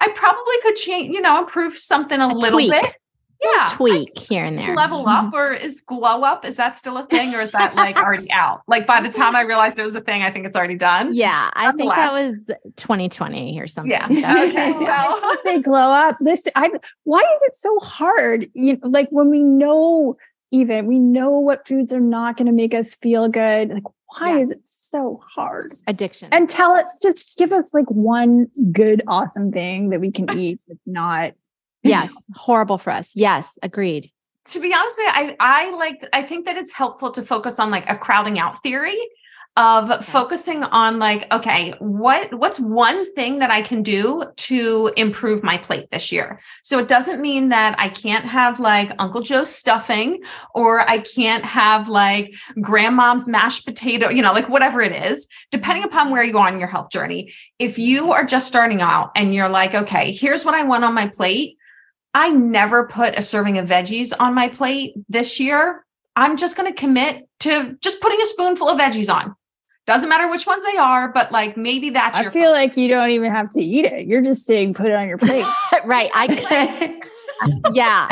[0.00, 2.70] I probably could change, you know, improve something a, A little tweak.
[2.70, 2.94] bit.
[3.42, 3.68] Yeah.
[3.70, 4.74] Tweak here and there.
[4.74, 5.36] Level up mm-hmm.
[5.36, 6.46] or is glow up?
[6.46, 8.62] Is that still a thing or is that like already out?
[8.66, 11.14] Like by the time I realized it was a thing, I think it's already done.
[11.14, 12.34] Yeah, I think that was
[12.76, 13.92] 2020 or something.
[13.92, 14.06] Yeah.
[14.06, 14.72] Okay.
[14.72, 16.16] I Well, gonna say glow up.
[16.20, 16.70] This I
[17.04, 18.46] why is it so hard?
[18.54, 20.14] You know, like when we know
[20.56, 23.70] even we know what foods are not going to make us feel good.
[23.70, 23.82] Like
[24.18, 24.38] why Yeah.
[24.42, 25.64] is it so hard?
[25.86, 26.28] Addiction.
[26.32, 30.60] And tell us, just give us like one good, awesome thing that we can eat
[30.68, 31.34] that's not.
[31.82, 33.12] yes, horrible for us.
[33.14, 34.10] Yes, agreed.
[34.46, 37.58] to be honest with you, I I like I think that it's helpful to focus
[37.58, 38.96] on like a crowding out theory
[39.56, 45.42] of focusing on like okay what what's one thing that i can do to improve
[45.42, 46.38] my plate this year?
[46.62, 50.22] So it doesn't mean that i can't have like uncle joe's stuffing
[50.54, 55.82] or i can't have like grandmom's mashed potato you know like whatever it is depending
[55.82, 55.96] mm-hmm.
[55.96, 57.32] upon where you are on your health journey.
[57.58, 60.94] If you are just starting out and you're like okay here's what i want on
[60.94, 61.56] my plate.
[62.12, 65.84] I never put a serving of veggies on my plate this year.
[66.16, 69.36] I'm just going to commit to just putting a spoonful of veggies on.
[69.86, 72.76] Doesn't matter which ones they are, but like maybe that's your I your feel like
[72.76, 74.06] you don't even have to eat it.
[74.06, 75.46] You're just saying put it on your plate.
[75.84, 76.10] right.
[76.14, 76.26] I
[77.62, 77.74] could.
[77.74, 78.08] yeah.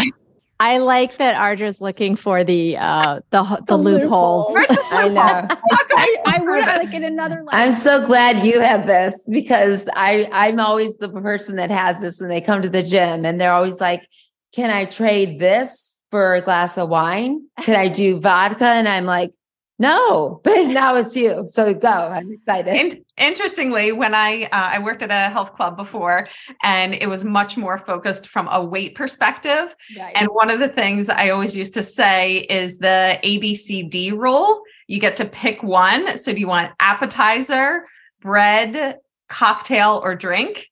[0.60, 4.54] I like that Ardra's looking for the uh the the, The loopholes.
[4.54, 4.78] loopholes.
[4.92, 5.20] I know.
[5.96, 7.54] I, I would like in another life.
[7.54, 12.20] I'm so glad you have this because I I'm always the person that has this
[12.20, 14.06] when they come to the gym and they're always like,
[14.54, 17.48] "Can I trade this for a glass of wine?
[17.62, 19.32] Can I do vodka?" And I'm like,
[19.78, 21.44] "No." But now it's you.
[21.48, 21.88] So go.
[21.88, 22.74] I'm excited.
[22.74, 26.28] In- interestingly, when I uh, I worked at a health club before,
[26.62, 29.74] and it was much more focused from a weight perspective.
[30.14, 34.62] And one of the things I always used to say is the ABCD rule.
[34.86, 36.18] You get to pick one.
[36.18, 37.86] So, do you want appetizer,
[38.20, 40.70] bread, cocktail, or drink?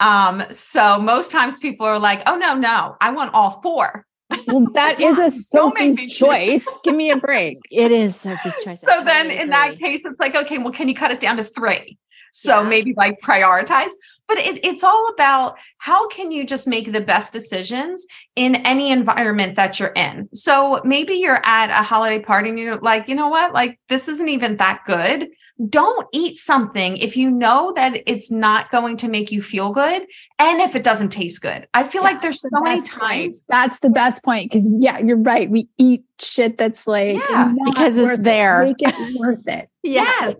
[0.00, 4.06] Um, so most times people are like, "Oh no, no, I want all four.
[4.46, 6.78] Well, that is a Don't make me Sophie's choice.
[6.84, 7.58] Give me a break.
[7.70, 8.84] It is Sophie's choice.
[8.84, 11.20] I so then totally in that case, it's like, okay, well, can you cut it
[11.20, 11.98] down to three?
[12.32, 12.68] So Yeah.
[12.68, 13.90] maybe like prioritize.
[14.28, 18.90] But it, it's all about how can you just make the best decisions in any
[18.90, 20.28] environment that you're in.
[20.34, 23.52] So maybe you're at a holiday party and you're like, you know what?
[23.52, 25.28] Like, this isn't even that good.
[25.70, 30.04] Don't eat something if you know that it's not going to make you feel good
[30.38, 31.66] and if it doesn't taste good.
[31.72, 33.00] I feel like there's so many Best point.
[33.22, 33.44] times.
[33.48, 35.48] That's the best point because yeah, you're right.
[35.48, 38.24] We eat shit that's like Yeah, not because it's worth it.
[38.24, 38.64] there.
[38.64, 39.70] Make it worth it.
[39.86, 40.34] Yes.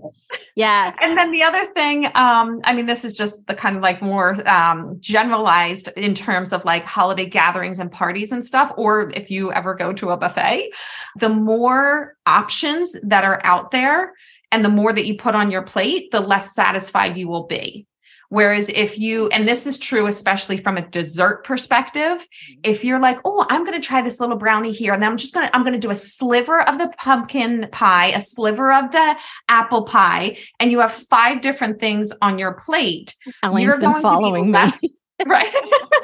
[0.54, 0.96] Yes.
[1.00, 4.02] And then the other thing, um, I mean, this is just the kind of like
[4.02, 9.30] more um, generalized in terms of like holiday gatherings and parties and stuff, or if
[9.30, 10.70] you ever go to a buffet,
[11.16, 14.14] the more options that are out there
[14.50, 17.86] and the more that you put on your plate, the less satisfied you will be.
[18.28, 22.60] Whereas if you, and this is true, especially from a dessert perspective, Mm-hmm.
[22.64, 25.34] if you're like, oh, I'm going to try this little brownie here, and I'm just
[25.34, 28.90] going to, I'm going to do a sliver of the pumpkin pie, a sliver of
[28.92, 29.16] the
[29.48, 33.14] apple pie, and you have five different things on your plate.
[33.42, 34.52] Elaine's been following me.
[34.52, 34.80] less,
[35.26, 35.52] right?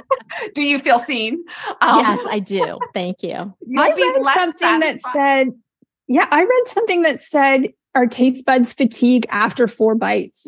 [0.55, 1.45] do you feel seen?
[1.81, 2.79] Um, yes, I do.
[2.95, 3.53] Thank you.
[3.77, 5.49] I be read less something that said,
[6.09, 10.47] yeah, I read something that said our taste buds fatigue after four bites.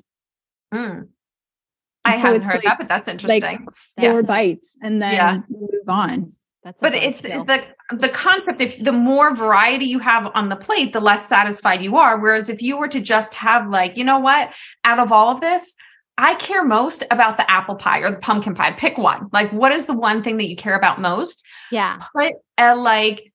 [0.72, 1.08] Mm.
[2.04, 3.42] I So haven't heard like- that, but that's interesting.
[3.42, 4.26] Like four Yes.
[4.26, 5.38] bites and then Yeah.
[5.48, 6.28] move on.
[6.62, 7.44] That's but it's skill.
[7.44, 11.82] the the concept if the more variety you have on the plate the less satisfied
[11.82, 14.50] you are whereas if you were to just have like you know what
[14.84, 15.74] out of all of this
[16.16, 19.72] i care most about the apple pie or the pumpkin pie pick one like what
[19.72, 21.98] is the one thing that you care about most yeah.
[22.16, 23.30] put a like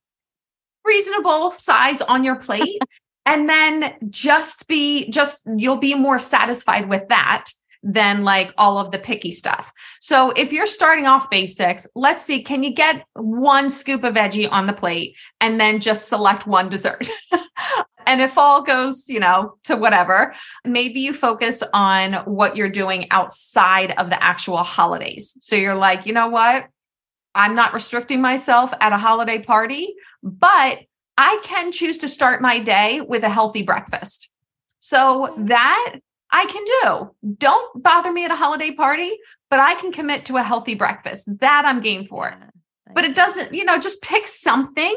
[0.84, 2.82] reasonable size on your plate
[3.28, 7.46] and then just be just you'll be more satisfied with that
[7.84, 9.72] than like all of the picky stuff.
[10.00, 14.50] So if you're starting off basics, let's see can you get one scoop of veggie
[14.52, 17.08] on the plate and then just select one dessert.
[18.06, 20.34] and if all goes, you know, to whatever,
[20.66, 25.38] maybe you focus on what you're doing outside of the actual holidays.
[25.40, 26.68] So you're like, you know what?
[27.36, 30.80] I'm not restricting myself at a holiday party, but
[31.18, 34.30] I can choose to start my day with a healthy breakfast.
[34.80, 35.96] So that
[36.32, 37.36] I can do.
[37.38, 39.12] Don't bother me at a holiday party,
[39.50, 41.28] but I can commit to a healthy breakfast.
[41.40, 42.36] That I'm game for.
[42.94, 44.96] But it doesn't, you know, just pick something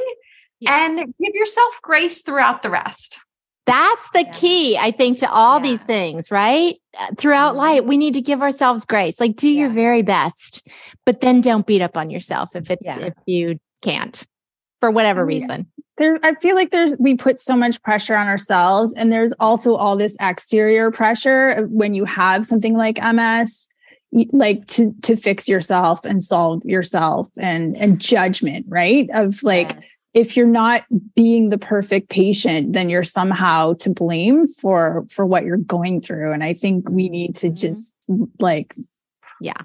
[0.61, 0.87] Yeah.
[0.87, 3.19] and give yourself grace throughout the rest.
[3.67, 4.33] That's the Yeah.
[4.33, 6.77] key, I think, to all these things, right?
[6.99, 7.59] Uh, Throughout Mhm.
[7.59, 9.21] life, we need to give ourselves grace.
[9.21, 10.67] Like do your very best,
[11.07, 12.99] but then don't beat up on yourself if it Yeah.
[12.99, 14.25] if you can't
[14.83, 15.65] for whatever reason.
[15.99, 19.75] there i feel like there's we put so much pressure on ourselves and there's also
[19.75, 23.69] all this exterior pressure when you have something like ms
[24.33, 29.87] like to to fix yourself and solve yourself and and judgment right of like Yes.
[30.15, 30.83] if you're not
[31.15, 36.33] being the perfect patient then you're somehow to blame for for what you're going through
[36.33, 37.57] and i think we need to Mhm.
[37.57, 37.93] just
[38.41, 38.75] like
[39.41, 39.61] Yeah.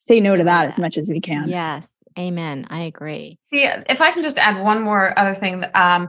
[0.00, 1.86] say no to that as much as we can Yes.
[2.18, 2.66] Amen.
[2.70, 3.38] I agree.
[3.50, 6.08] Yeah, if I can just add one more other thing um,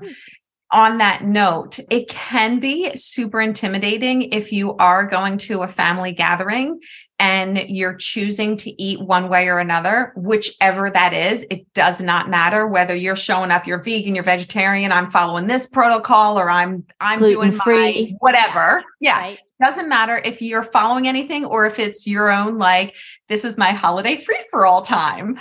[0.71, 6.11] on that note, it can be super intimidating if you are going to a family
[6.11, 6.79] gathering
[7.19, 11.45] and you're choosing to eat one way or another, whichever that is.
[11.49, 15.67] It does not matter whether you're showing up, you're vegan, you're vegetarian, I'm following this
[15.67, 18.17] protocol, or I'm I'm doing my Gluten-free.
[18.19, 18.83] whatever.
[18.99, 19.39] Yeah, Right.
[19.59, 22.95] Doesn't matter if you're following anything or if it's your own like
[23.27, 25.37] this is my holiday free for all time.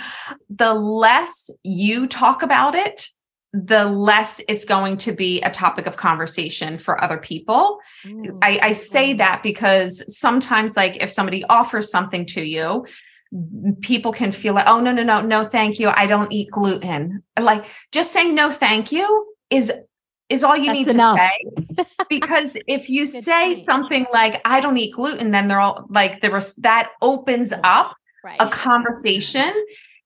[0.49, 3.07] The less you talk about it
[3.53, 7.79] the less it's going to be a topic of conversation for other people.
[8.43, 12.85] I, I say that because sometimes like if somebody offers something to you
[13.81, 15.89] people can feel like oh no no no no thank you.
[15.89, 17.23] I don't eat gluten.
[17.39, 19.71] Like just saying no thank you is
[20.29, 21.17] is all you That's need enough.
[21.17, 21.29] to
[21.75, 23.63] say because if you say point.
[23.63, 27.95] something like i don't eat gluten then they're all like there was that opens up
[28.23, 28.37] right.
[28.39, 29.51] a conversation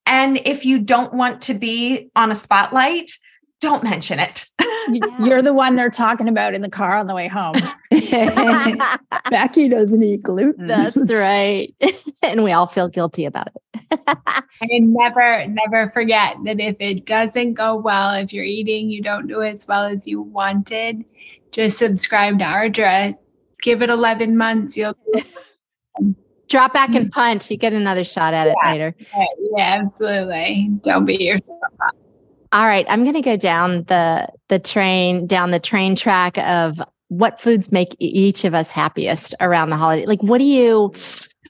[0.06, 3.12] and if you don't want to be on a spotlight
[3.62, 4.46] don't mention it
[4.90, 7.56] You- you're the one they're talking about in the car on the way home
[9.30, 11.74] becky doesn't eat gluten That's right.
[12.24, 14.18] and we all feel guilty about it.
[14.62, 19.28] And never, never forget that if it doesn't go well, if you're eating, you don't
[19.28, 21.04] do as well as you wanted,
[21.52, 23.16] just subscribe to Ardra.
[23.62, 24.78] Give it 11 months.
[24.78, 24.96] You'll
[26.50, 27.12] Drop back and mm.
[27.12, 27.50] punch.
[27.50, 28.94] You get another shot at it later.
[29.56, 30.70] yeah, absolutely.
[30.82, 31.96] Don't beat yourself up.
[32.54, 36.82] All right, I'm going to go down the the train down the train track of
[37.08, 40.06] what foods make each of us happiest around the holiday.
[40.06, 40.94] Like, what do you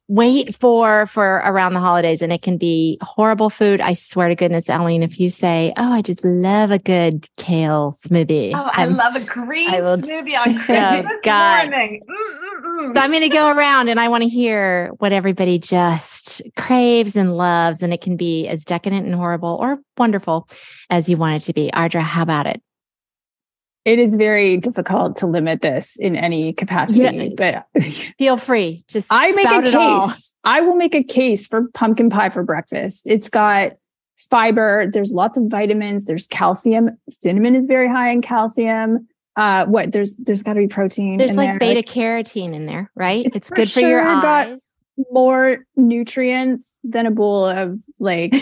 [0.08, 2.22] wait for for around the holidays?
[2.22, 3.82] And it can be horrible food.
[3.82, 7.94] I swear to goodness, Elaine, if you say, "Oh, I just love a good kale
[7.94, 11.70] smoothie," oh i I'm- love a green I smoothie on oh, christmas God.
[11.70, 12.41] morning Mm-mm-mm.
[12.94, 17.16] So I'm going to go around and I want to hear what everybody just craves
[17.16, 17.82] and loves.
[17.84, 20.50] And it can be as decadent and horrible or wonderful
[20.90, 21.70] as you want it to be.
[21.74, 22.62] Ardra, how about it?
[23.84, 27.66] it is very difficult to limit this in any capacity Yes.
[27.74, 27.84] but
[28.20, 28.84] Feel free.
[28.88, 30.36] Just I make a case.
[30.44, 33.02] I will make a case for pumpkin pie for breakfast.
[33.06, 33.74] It's got
[34.30, 34.90] fiber.
[34.92, 36.06] There's lots of vitamins.
[36.06, 36.90] There's calcium.
[37.10, 39.08] Cinnamon is very high in calcium.
[39.36, 39.92] Uh, what?
[39.92, 41.18] There's there's got to be protein.
[41.18, 41.60] There's in like there.
[41.60, 43.26] beta carotene in there, right?
[43.26, 44.66] It's It's, for good for your sure got- eyes.
[45.12, 48.34] more nutrients than a bowl of like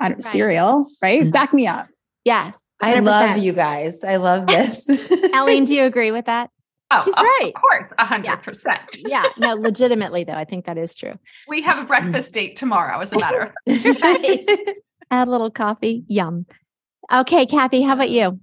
[0.00, 0.32] I don't Right.
[0.32, 0.86] cereal.
[1.02, 1.22] Right?
[1.22, 1.32] Mhm.
[1.32, 1.86] Back me up.
[2.24, 2.62] Yes.
[2.80, 3.04] I 100%.
[3.04, 4.04] love you guys.
[4.04, 4.86] I love this.
[5.34, 6.50] Elaine, do you agree with that?
[6.92, 7.52] Oh, She's of right.
[7.54, 8.96] Of course, a hundred percent.
[9.04, 11.18] Yeah, no, legitimately though, I think that is true.
[11.48, 14.00] We have a breakfast date tomorrow, as a matter of fact.
[14.00, 14.40] Right.
[15.10, 16.04] Add a little coffee.
[16.08, 16.46] Yum.
[17.12, 18.40] Okay, Kathy, how about you?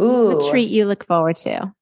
[0.00, 1.72] Ooh, What treat you look forward to?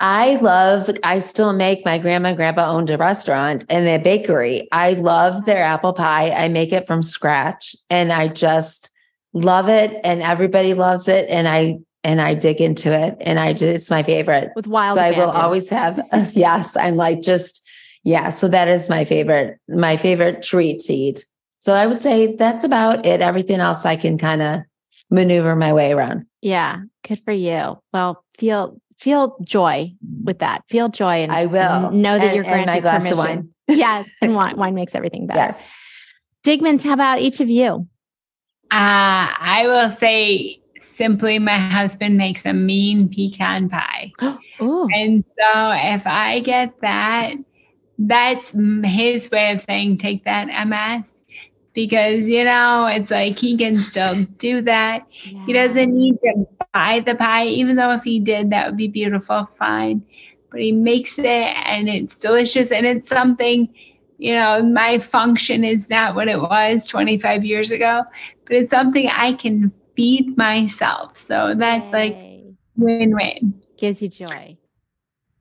[0.00, 4.68] I love, I still make my grandma and grandpa owned a restaurant and a bakery.
[4.72, 6.30] I love their apple pie.
[6.30, 8.92] I make it from scratch and I just
[9.32, 11.28] love it and everybody loves it.
[11.30, 14.50] And I, and I dig into it and I just, it's my favorite.
[14.56, 17.66] With wild so I will always have, a, yes, I'm like just,
[18.02, 18.30] yeah.
[18.30, 21.24] So that is my favorite, my favorite treat to eat.
[21.60, 23.22] So I would say that's about it.
[23.22, 24.60] Everything else I can kind of
[25.08, 26.26] maneuver my way around.
[26.42, 27.78] Yeah, good for you.
[27.92, 29.92] Well, feel feel joy
[30.24, 30.62] with that.
[30.68, 33.18] Feel joy and I will and know that And- you're and granted my glass permission.
[33.18, 33.48] of wine.
[33.68, 35.38] yes, and wine, wine makes everything better.
[35.38, 35.62] Yes.
[36.44, 37.86] Digmans, how about each of you?
[38.70, 44.12] Uh, I will say simply my husband makes a mean pecan pie.
[44.60, 47.34] Ooh, And so if I get that,
[47.98, 48.52] that's
[48.84, 51.13] his way of saying take that MS
[51.74, 55.06] because you know it's like he can still do that.
[55.46, 58.88] He doesn't need to buy the pie, even though if he did, that would be
[58.88, 60.04] beautiful, fine.
[60.50, 63.72] But he makes it and it's delicious and it's something,
[64.18, 68.04] you know, my function is not what it was 25 years ago,
[68.44, 71.16] but it's something I can feed myself.
[71.16, 72.16] So that's like
[72.76, 73.62] win win.
[73.76, 74.56] gives you joy.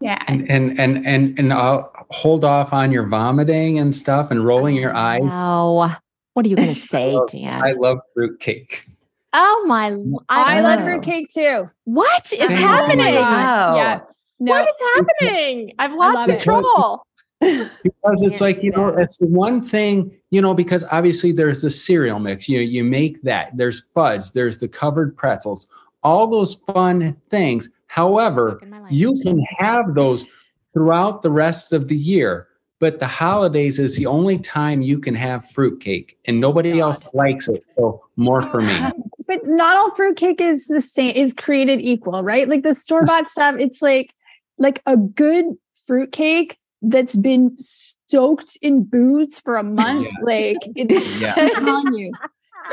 [0.01, 0.21] Yeah.
[0.27, 4.75] And and and and, and I'll hold off on your vomiting and stuff and rolling
[4.75, 5.21] your eyes.
[5.23, 5.91] No.
[6.33, 7.61] What are you going to say, Oh, Dan?
[7.63, 8.87] I love fruitcake.
[9.33, 9.95] oh my!
[10.29, 10.83] I love Oh.
[10.85, 11.69] fruitcake too.
[11.85, 13.13] What is Oh my happening?
[13.15, 13.75] God.
[13.75, 13.99] Yeah.
[14.39, 15.73] No, What is happening?
[15.79, 16.41] I've lost love it.
[16.41, 17.03] control.
[17.41, 21.33] because it's Can't like do you know it's the one thing you know because obviously
[21.33, 25.67] there's the cereal mix you you make that there's fudge there's the covered pretzels
[26.03, 30.25] all those fun things however you can have those
[30.73, 32.47] throughout the rest of the year
[32.83, 37.47] but the holidays is the only time you can have fruitcake and nobody else likes
[37.47, 38.77] it so more for me
[39.27, 42.47] but not all fruitcake is the same is created equal, right?
[42.47, 44.13] Like the store bought stuff, it's like
[44.57, 45.45] like a good
[45.87, 50.07] fruitcake that's been soaked in booze for a month.
[50.07, 50.23] Yeah.
[50.23, 52.11] Like it's, yeah I'm telling you,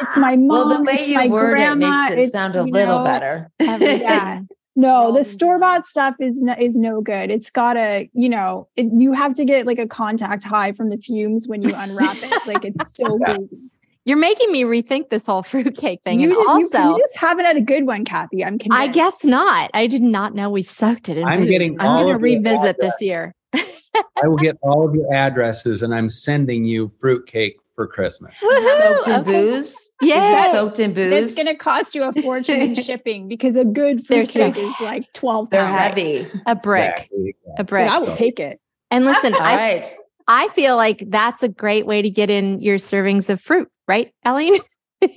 [0.00, 0.48] it's my mom.
[0.48, 2.98] Well, the way it's you my word it grandma, makes it it's, sound a little
[2.98, 3.50] know, better.
[3.60, 4.00] Everything.
[4.00, 4.40] Yeah.
[4.80, 7.30] No, the store bought stuff is no, is no good.
[7.30, 10.96] It's gotta, you know, it, you have to get like a contact high from the
[10.98, 12.30] fumes when you unwrap it.
[12.46, 13.36] Like it's so Yeah.
[13.36, 13.58] boozy.
[14.06, 16.20] You're making me rethink this whole fruitcake thing.
[16.20, 18.42] You, and did- also, you just haven't had a good one, Kathy.
[18.42, 18.80] I'm convinced.
[18.80, 19.70] I guess not.
[19.74, 21.50] I did not know we soaked it in I'm booze.
[21.50, 23.34] getting I'm going to of your revisit this year.
[23.54, 29.08] i will get all of your addresses and i'm sending you fruitcake for christmas Soaked
[29.08, 29.22] in Okay.
[29.22, 29.68] booze?
[29.70, 30.52] Is Yeah.
[30.52, 31.10] soaked in booze?
[31.10, 34.62] That's going to cost you a fortune in shipping because a good They're so- fruitcake
[34.62, 35.48] is like twelve.
[35.48, 35.78] They're pounds.
[35.94, 36.26] heavy.
[36.44, 36.90] A brick.
[37.10, 37.36] Exactly.
[37.46, 37.90] A But brick.
[37.90, 38.60] I will take it.
[38.90, 39.96] And listen, All I right.
[40.28, 44.12] I feel like that's a great way to get in your servings of fruit, right,
[44.26, 44.58] Eileen?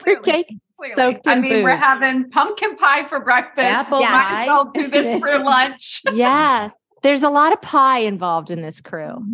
[0.00, 0.94] Fruitcake Clearly.
[0.94, 3.66] soaked I in mean, we're having pumpkin pie for breakfast.
[3.66, 4.42] Apple Might pie.
[4.42, 6.02] as well do this for lunch.
[6.12, 6.70] yes.
[7.02, 9.24] There's a lot of pie involved in this crew.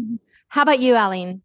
[0.49, 1.43] How about you, Eileen?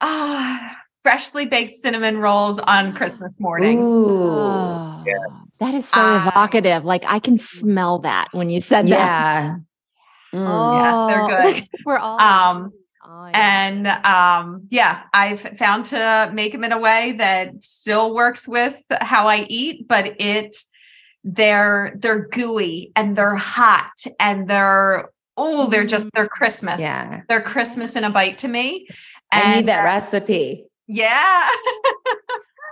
[0.00, 3.80] Ah, freshly baked cinnamon rolls on Christmas morning.
[3.80, 4.20] Ooh.
[4.22, 5.04] Oh,
[5.58, 6.28] that is so Ah.
[6.28, 6.84] evocative.
[6.84, 8.88] Like I can smell that when you said that.
[8.88, 9.56] Yeah.
[10.34, 10.72] Mm.
[10.74, 11.68] Yeah, they're Oh, good.
[11.84, 12.72] We're all Um,
[13.02, 13.32] Oh, yeah.
[13.34, 18.76] And um, yeah, I've found to make them in a way that still works with
[19.00, 20.54] how I eat, but it
[21.24, 23.90] they're they're gooey and they're hot
[24.20, 26.80] and they're oh they're just they're Christmas.
[26.82, 27.22] Yeah.
[27.28, 28.86] They're Christmas in a bite to me.
[29.32, 30.66] I need that uh, recipe.
[30.86, 31.48] Yeah.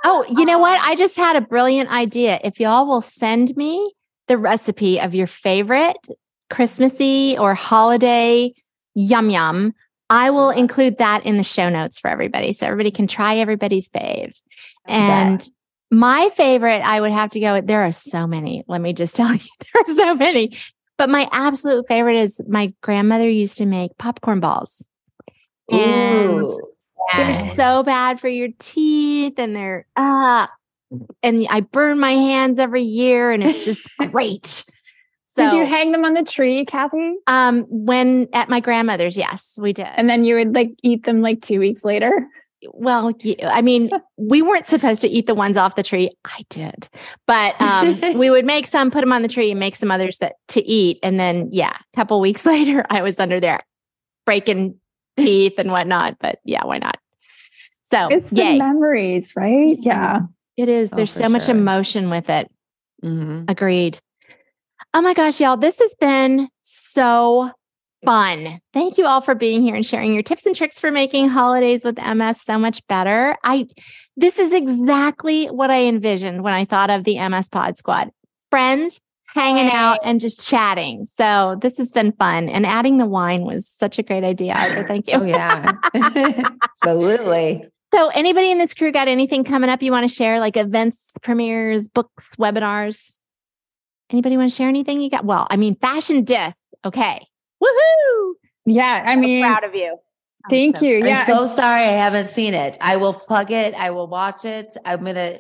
[0.05, 0.81] Oh, you know what?
[0.81, 2.41] I just had a brilliant idea.
[2.45, 3.93] If y'all will send me
[4.29, 6.09] the recipe of your favorite
[6.51, 8.55] Christmassy or holiday
[8.95, 9.75] yum yum,
[10.11, 13.89] I will include that in the show notes for everybody so everybody can try everybody's
[13.89, 14.35] fave.
[14.87, 15.47] And
[15.91, 18.65] my favorite, I would have to go with there are so many.
[18.67, 20.57] Let me just tell you, there are so many.
[20.97, 24.87] But my absolute favorite is my grandmother used to make popcorn balls.
[25.71, 26.69] And Ooh.
[27.17, 30.51] they're so bad for your teeth and they're ah
[31.23, 34.65] and I burn my hands every year and it's just great.
[35.27, 37.17] So Did you hang them on the tree, Kathy?
[37.27, 39.87] um when at my grandmother's, yes, we did.
[39.97, 42.11] And then you would like eat them like two weeks later.
[42.73, 43.13] well,
[43.45, 46.11] I mean, we weren't supposed to eat the ones off the tree.
[46.25, 46.89] I did.
[47.27, 50.19] But um we would make some, put them on the tree and make some others
[50.19, 50.99] that to eat.
[51.03, 53.61] And then yeah, a couple weeks later I was under there
[54.27, 54.79] breaking
[55.19, 56.17] teeth and whatnot.
[56.21, 56.99] But yeah, why not?
[57.85, 58.59] So It's the yay.
[58.59, 59.77] memories, right?
[59.81, 60.21] Yeah.
[60.57, 60.93] It is.
[60.93, 61.55] Oh, There's for so much sure.
[61.55, 62.51] emotion with it.
[63.05, 63.49] Mhm.
[63.51, 63.99] Agreed.
[64.95, 67.51] Oh my gosh, y'all, this has been so
[68.05, 68.61] fun.
[68.73, 71.85] Thank you all for being here and sharing your tips and tricks for making holidays
[71.85, 73.37] with MS so much better.
[73.45, 73.67] I
[74.17, 78.11] this is exactly what I envisioned when I thought of the MS Pod Squad.
[78.51, 79.01] Friends
[79.39, 81.07] hanging out and just chatting.
[81.07, 82.49] So this has been fun.
[82.49, 84.55] And adding the wine was such a great idea.
[84.75, 85.15] So thank you.
[85.19, 85.73] Oh yeah.
[86.63, 87.65] Absolutely.
[87.95, 90.99] So anybody in this crew got anything coming up you want to share, like events,
[91.23, 93.21] premieres, books, webinars?
[94.11, 95.25] Anybody want to share anything you got?
[95.25, 96.55] Well, I mean, Fashion Dis.
[96.85, 97.27] Okay.
[97.63, 98.33] Woohoo.
[98.67, 99.03] Yeah.
[99.07, 99.97] I So mean, proud of you.
[100.51, 101.05] thank So- you.
[101.05, 101.21] Yeah.
[101.21, 102.77] I'm so sorry I haven't seen it.
[102.81, 103.75] I will plug it.
[103.75, 104.77] I will watch it.
[104.85, 105.39] I'm gonna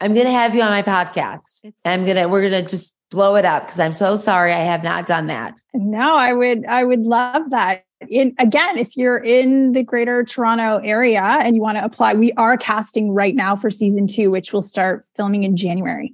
[0.00, 1.64] I'm gonna have you on my podcast.
[1.64, 4.82] It's- I'm gonna we're gonna just blow it up because I'm so sorry I have
[4.82, 5.60] not done that.
[5.74, 7.84] No, I would I would love that.
[8.08, 12.32] In again, if you're in the greater Toronto area and you want to apply, we
[12.32, 16.12] are casting right now for season two, which will start filming in January.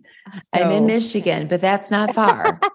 [0.53, 2.61] I'm in Michigan, but that's not far.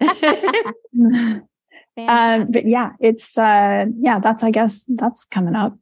[1.00, 5.76] um, but yeah, it's uh yeah, that's I guess that's coming up.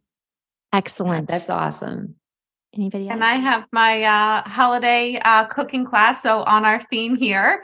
[0.73, 1.29] Excellent.
[1.29, 2.17] that's awesome.
[2.75, 3.15] Anybody else?
[3.15, 6.23] And I have my uh, holiday uh, cooking class.
[6.23, 7.63] So, on our theme here,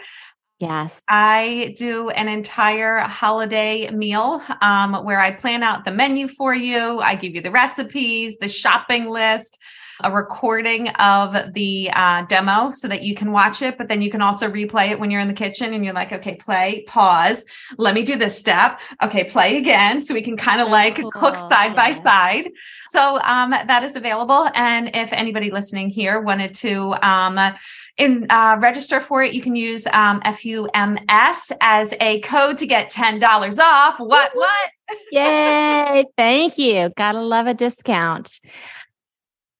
[0.62, 1.02] yes.
[1.08, 7.00] I do an entire holiday meal um, where I plan out the menu for you.
[7.00, 9.58] I give you the recipes, the shopping list,
[10.04, 14.10] a recording of the uh, demo so that you can watch it, but then you
[14.10, 17.44] can also replay it when you're in the kitchen and you're like, okay, play, pause,
[17.76, 18.80] let me do this step.
[19.02, 20.00] Okay, play again.
[20.00, 21.10] So we can kind of like cool.
[21.10, 22.50] cook side by side.
[22.88, 24.48] So um, that is available.
[24.54, 27.54] And if anybody listening here wanted to um,
[27.98, 32.90] in uh, register for it, you can use um, FUMS as a code to get
[32.90, 33.98] ten dollars off.
[33.98, 34.30] What?
[34.34, 34.70] What?
[35.10, 36.04] Yay.
[36.16, 36.90] Thank you.
[36.96, 38.40] Gotta love a discount.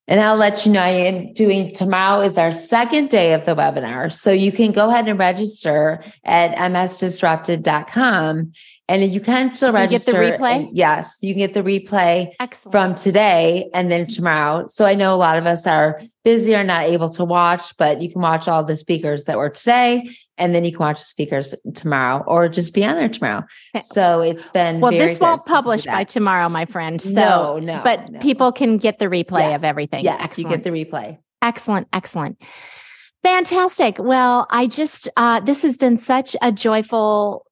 [0.09, 3.55] And I'll let you know I am doing tomorrow is our second day of the
[3.55, 4.13] webinar.
[4.13, 8.53] So you can go ahead and register at msdisrupted.com
[8.89, 10.43] and you can still You can get the register.
[10.43, 10.69] replay?
[10.73, 12.73] yes, you can get the replay Excellent.
[12.73, 14.67] from today and then tomorrow.
[14.67, 18.03] So I know a lot of us are busy or not able to watch, but
[18.03, 21.07] you can watch all the speakers that were today and then you can watch the
[21.07, 23.45] speakers tomorrow or just be on there tomorrow.
[23.75, 23.83] Okay.
[23.83, 27.01] So it's been well, this won't good to do publish by tomorrow, my friend.
[27.01, 28.21] So, no, no, but no.
[28.21, 29.61] people can get the replay Yes.
[29.61, 30.05] of everything.
[30.05, 30.51] Yes, excellent.
[30.51, 31.19] you get the replay.
[31.41, 32.43] excellent, excellent.
[33.23, 33.97] Fantastic.
[34.01, 37.47] Well, I just, uh, this has been such a joyful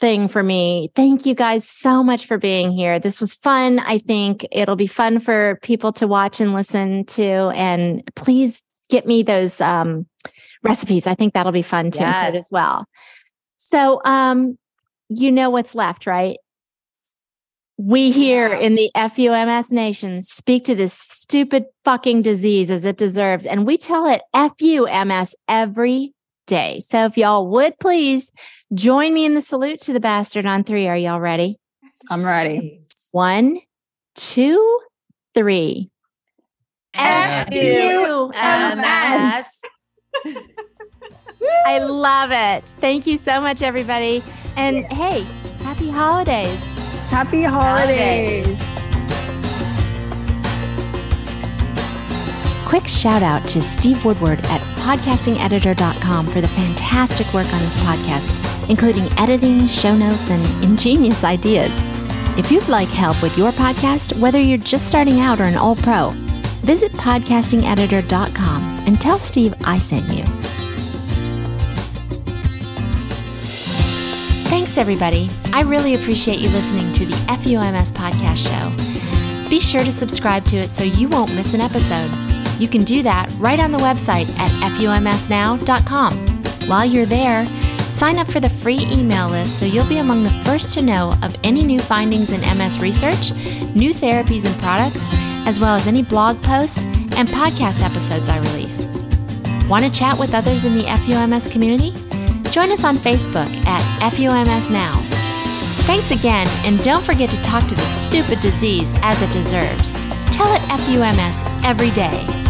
[0.00, 0.90] thing for me.
[0.96, 2.98] Thank you guys so much for being here.
[2.98, 3.78] This was fun.
[3.80, 7.52] I think it'll be fun for people to watch and listen to.
[7.54, 10.06] And please get me those um,
[10.62, 11.06] recipes.
[11.06, 12.34] I think that'll be fun to Yes.
[12.34, 12.86] as well.
[13.56, 14.58] So, um,
[15.08, 16.38] you know what's left, right?
[17.76, 23.46] We here in the FUMS nation speak to this stupid fucking disease as it deserves,
[23.46, 26.12] and we tell it FUMS every
[26.50, 26.80] day.
[26.80, 28.30] So if y'all would please
[28.74, 30.88] join me in the salute to the bastard on three.
[30.88, 31.58] Are y'all ready?
[32.10, 32.82] I'm ready.
[33.12, 33.60] One,
[34.14, 34.80] two,
[35.32, 35.90] three.
[36.94, 38.32] F-U-M-S.
[41.66, 42.64] I love it.
[42.80, 44.22] Thank you so much, everybody.
[44.56, 45.22] And hey,
[45.62, 46.58] happy holidays.
[47.08, 48.60] Happy holidays.
[52.68, 58.68] Quick shout out to Steve Woodward at podcastingeditor.com for the fantastic work on this podcast,
[58.70, 61.70] including editing, show notes, and ingenious ideas.
[62.38, 65.78] If you'd like help with your podcast, whether you're just starting out or an old
[65.78, 66.10] pro,
[66.62, 70.24] visit podcastingeditor.com and tell Steve I sent you.
[74.48, 75.30] Thanks, everybody.
[75.52, 79.48] I really appreciate you listening to the FUMS podcast show.
[79.50, 82.29] Be sure to subscribe to it so you won't miss an episode.
[82.60, 86.68] You can do that right on the website at fumsnow.com.
[86.68, 87.46] While you're there,
[87.94, 91.14] sign up for the free email list so you'll be among the first to know
[91.22, 93.32] of any new findings in MS research,
[93.74, 95.02] new therapies and products,
[95.46, 98.84] as well as any blog posts and podcast episodes I release.
[99.66, 101.92] Want to chat with others in the FUMS community?
[102.50, 105.00] Join us on Facebook at FUMS Now.
[105.86, 109.90] Thanks again, and don't forget to talk to the stupid disease as it deserves.
[110.30, 112.49] Tell it FUMS every day.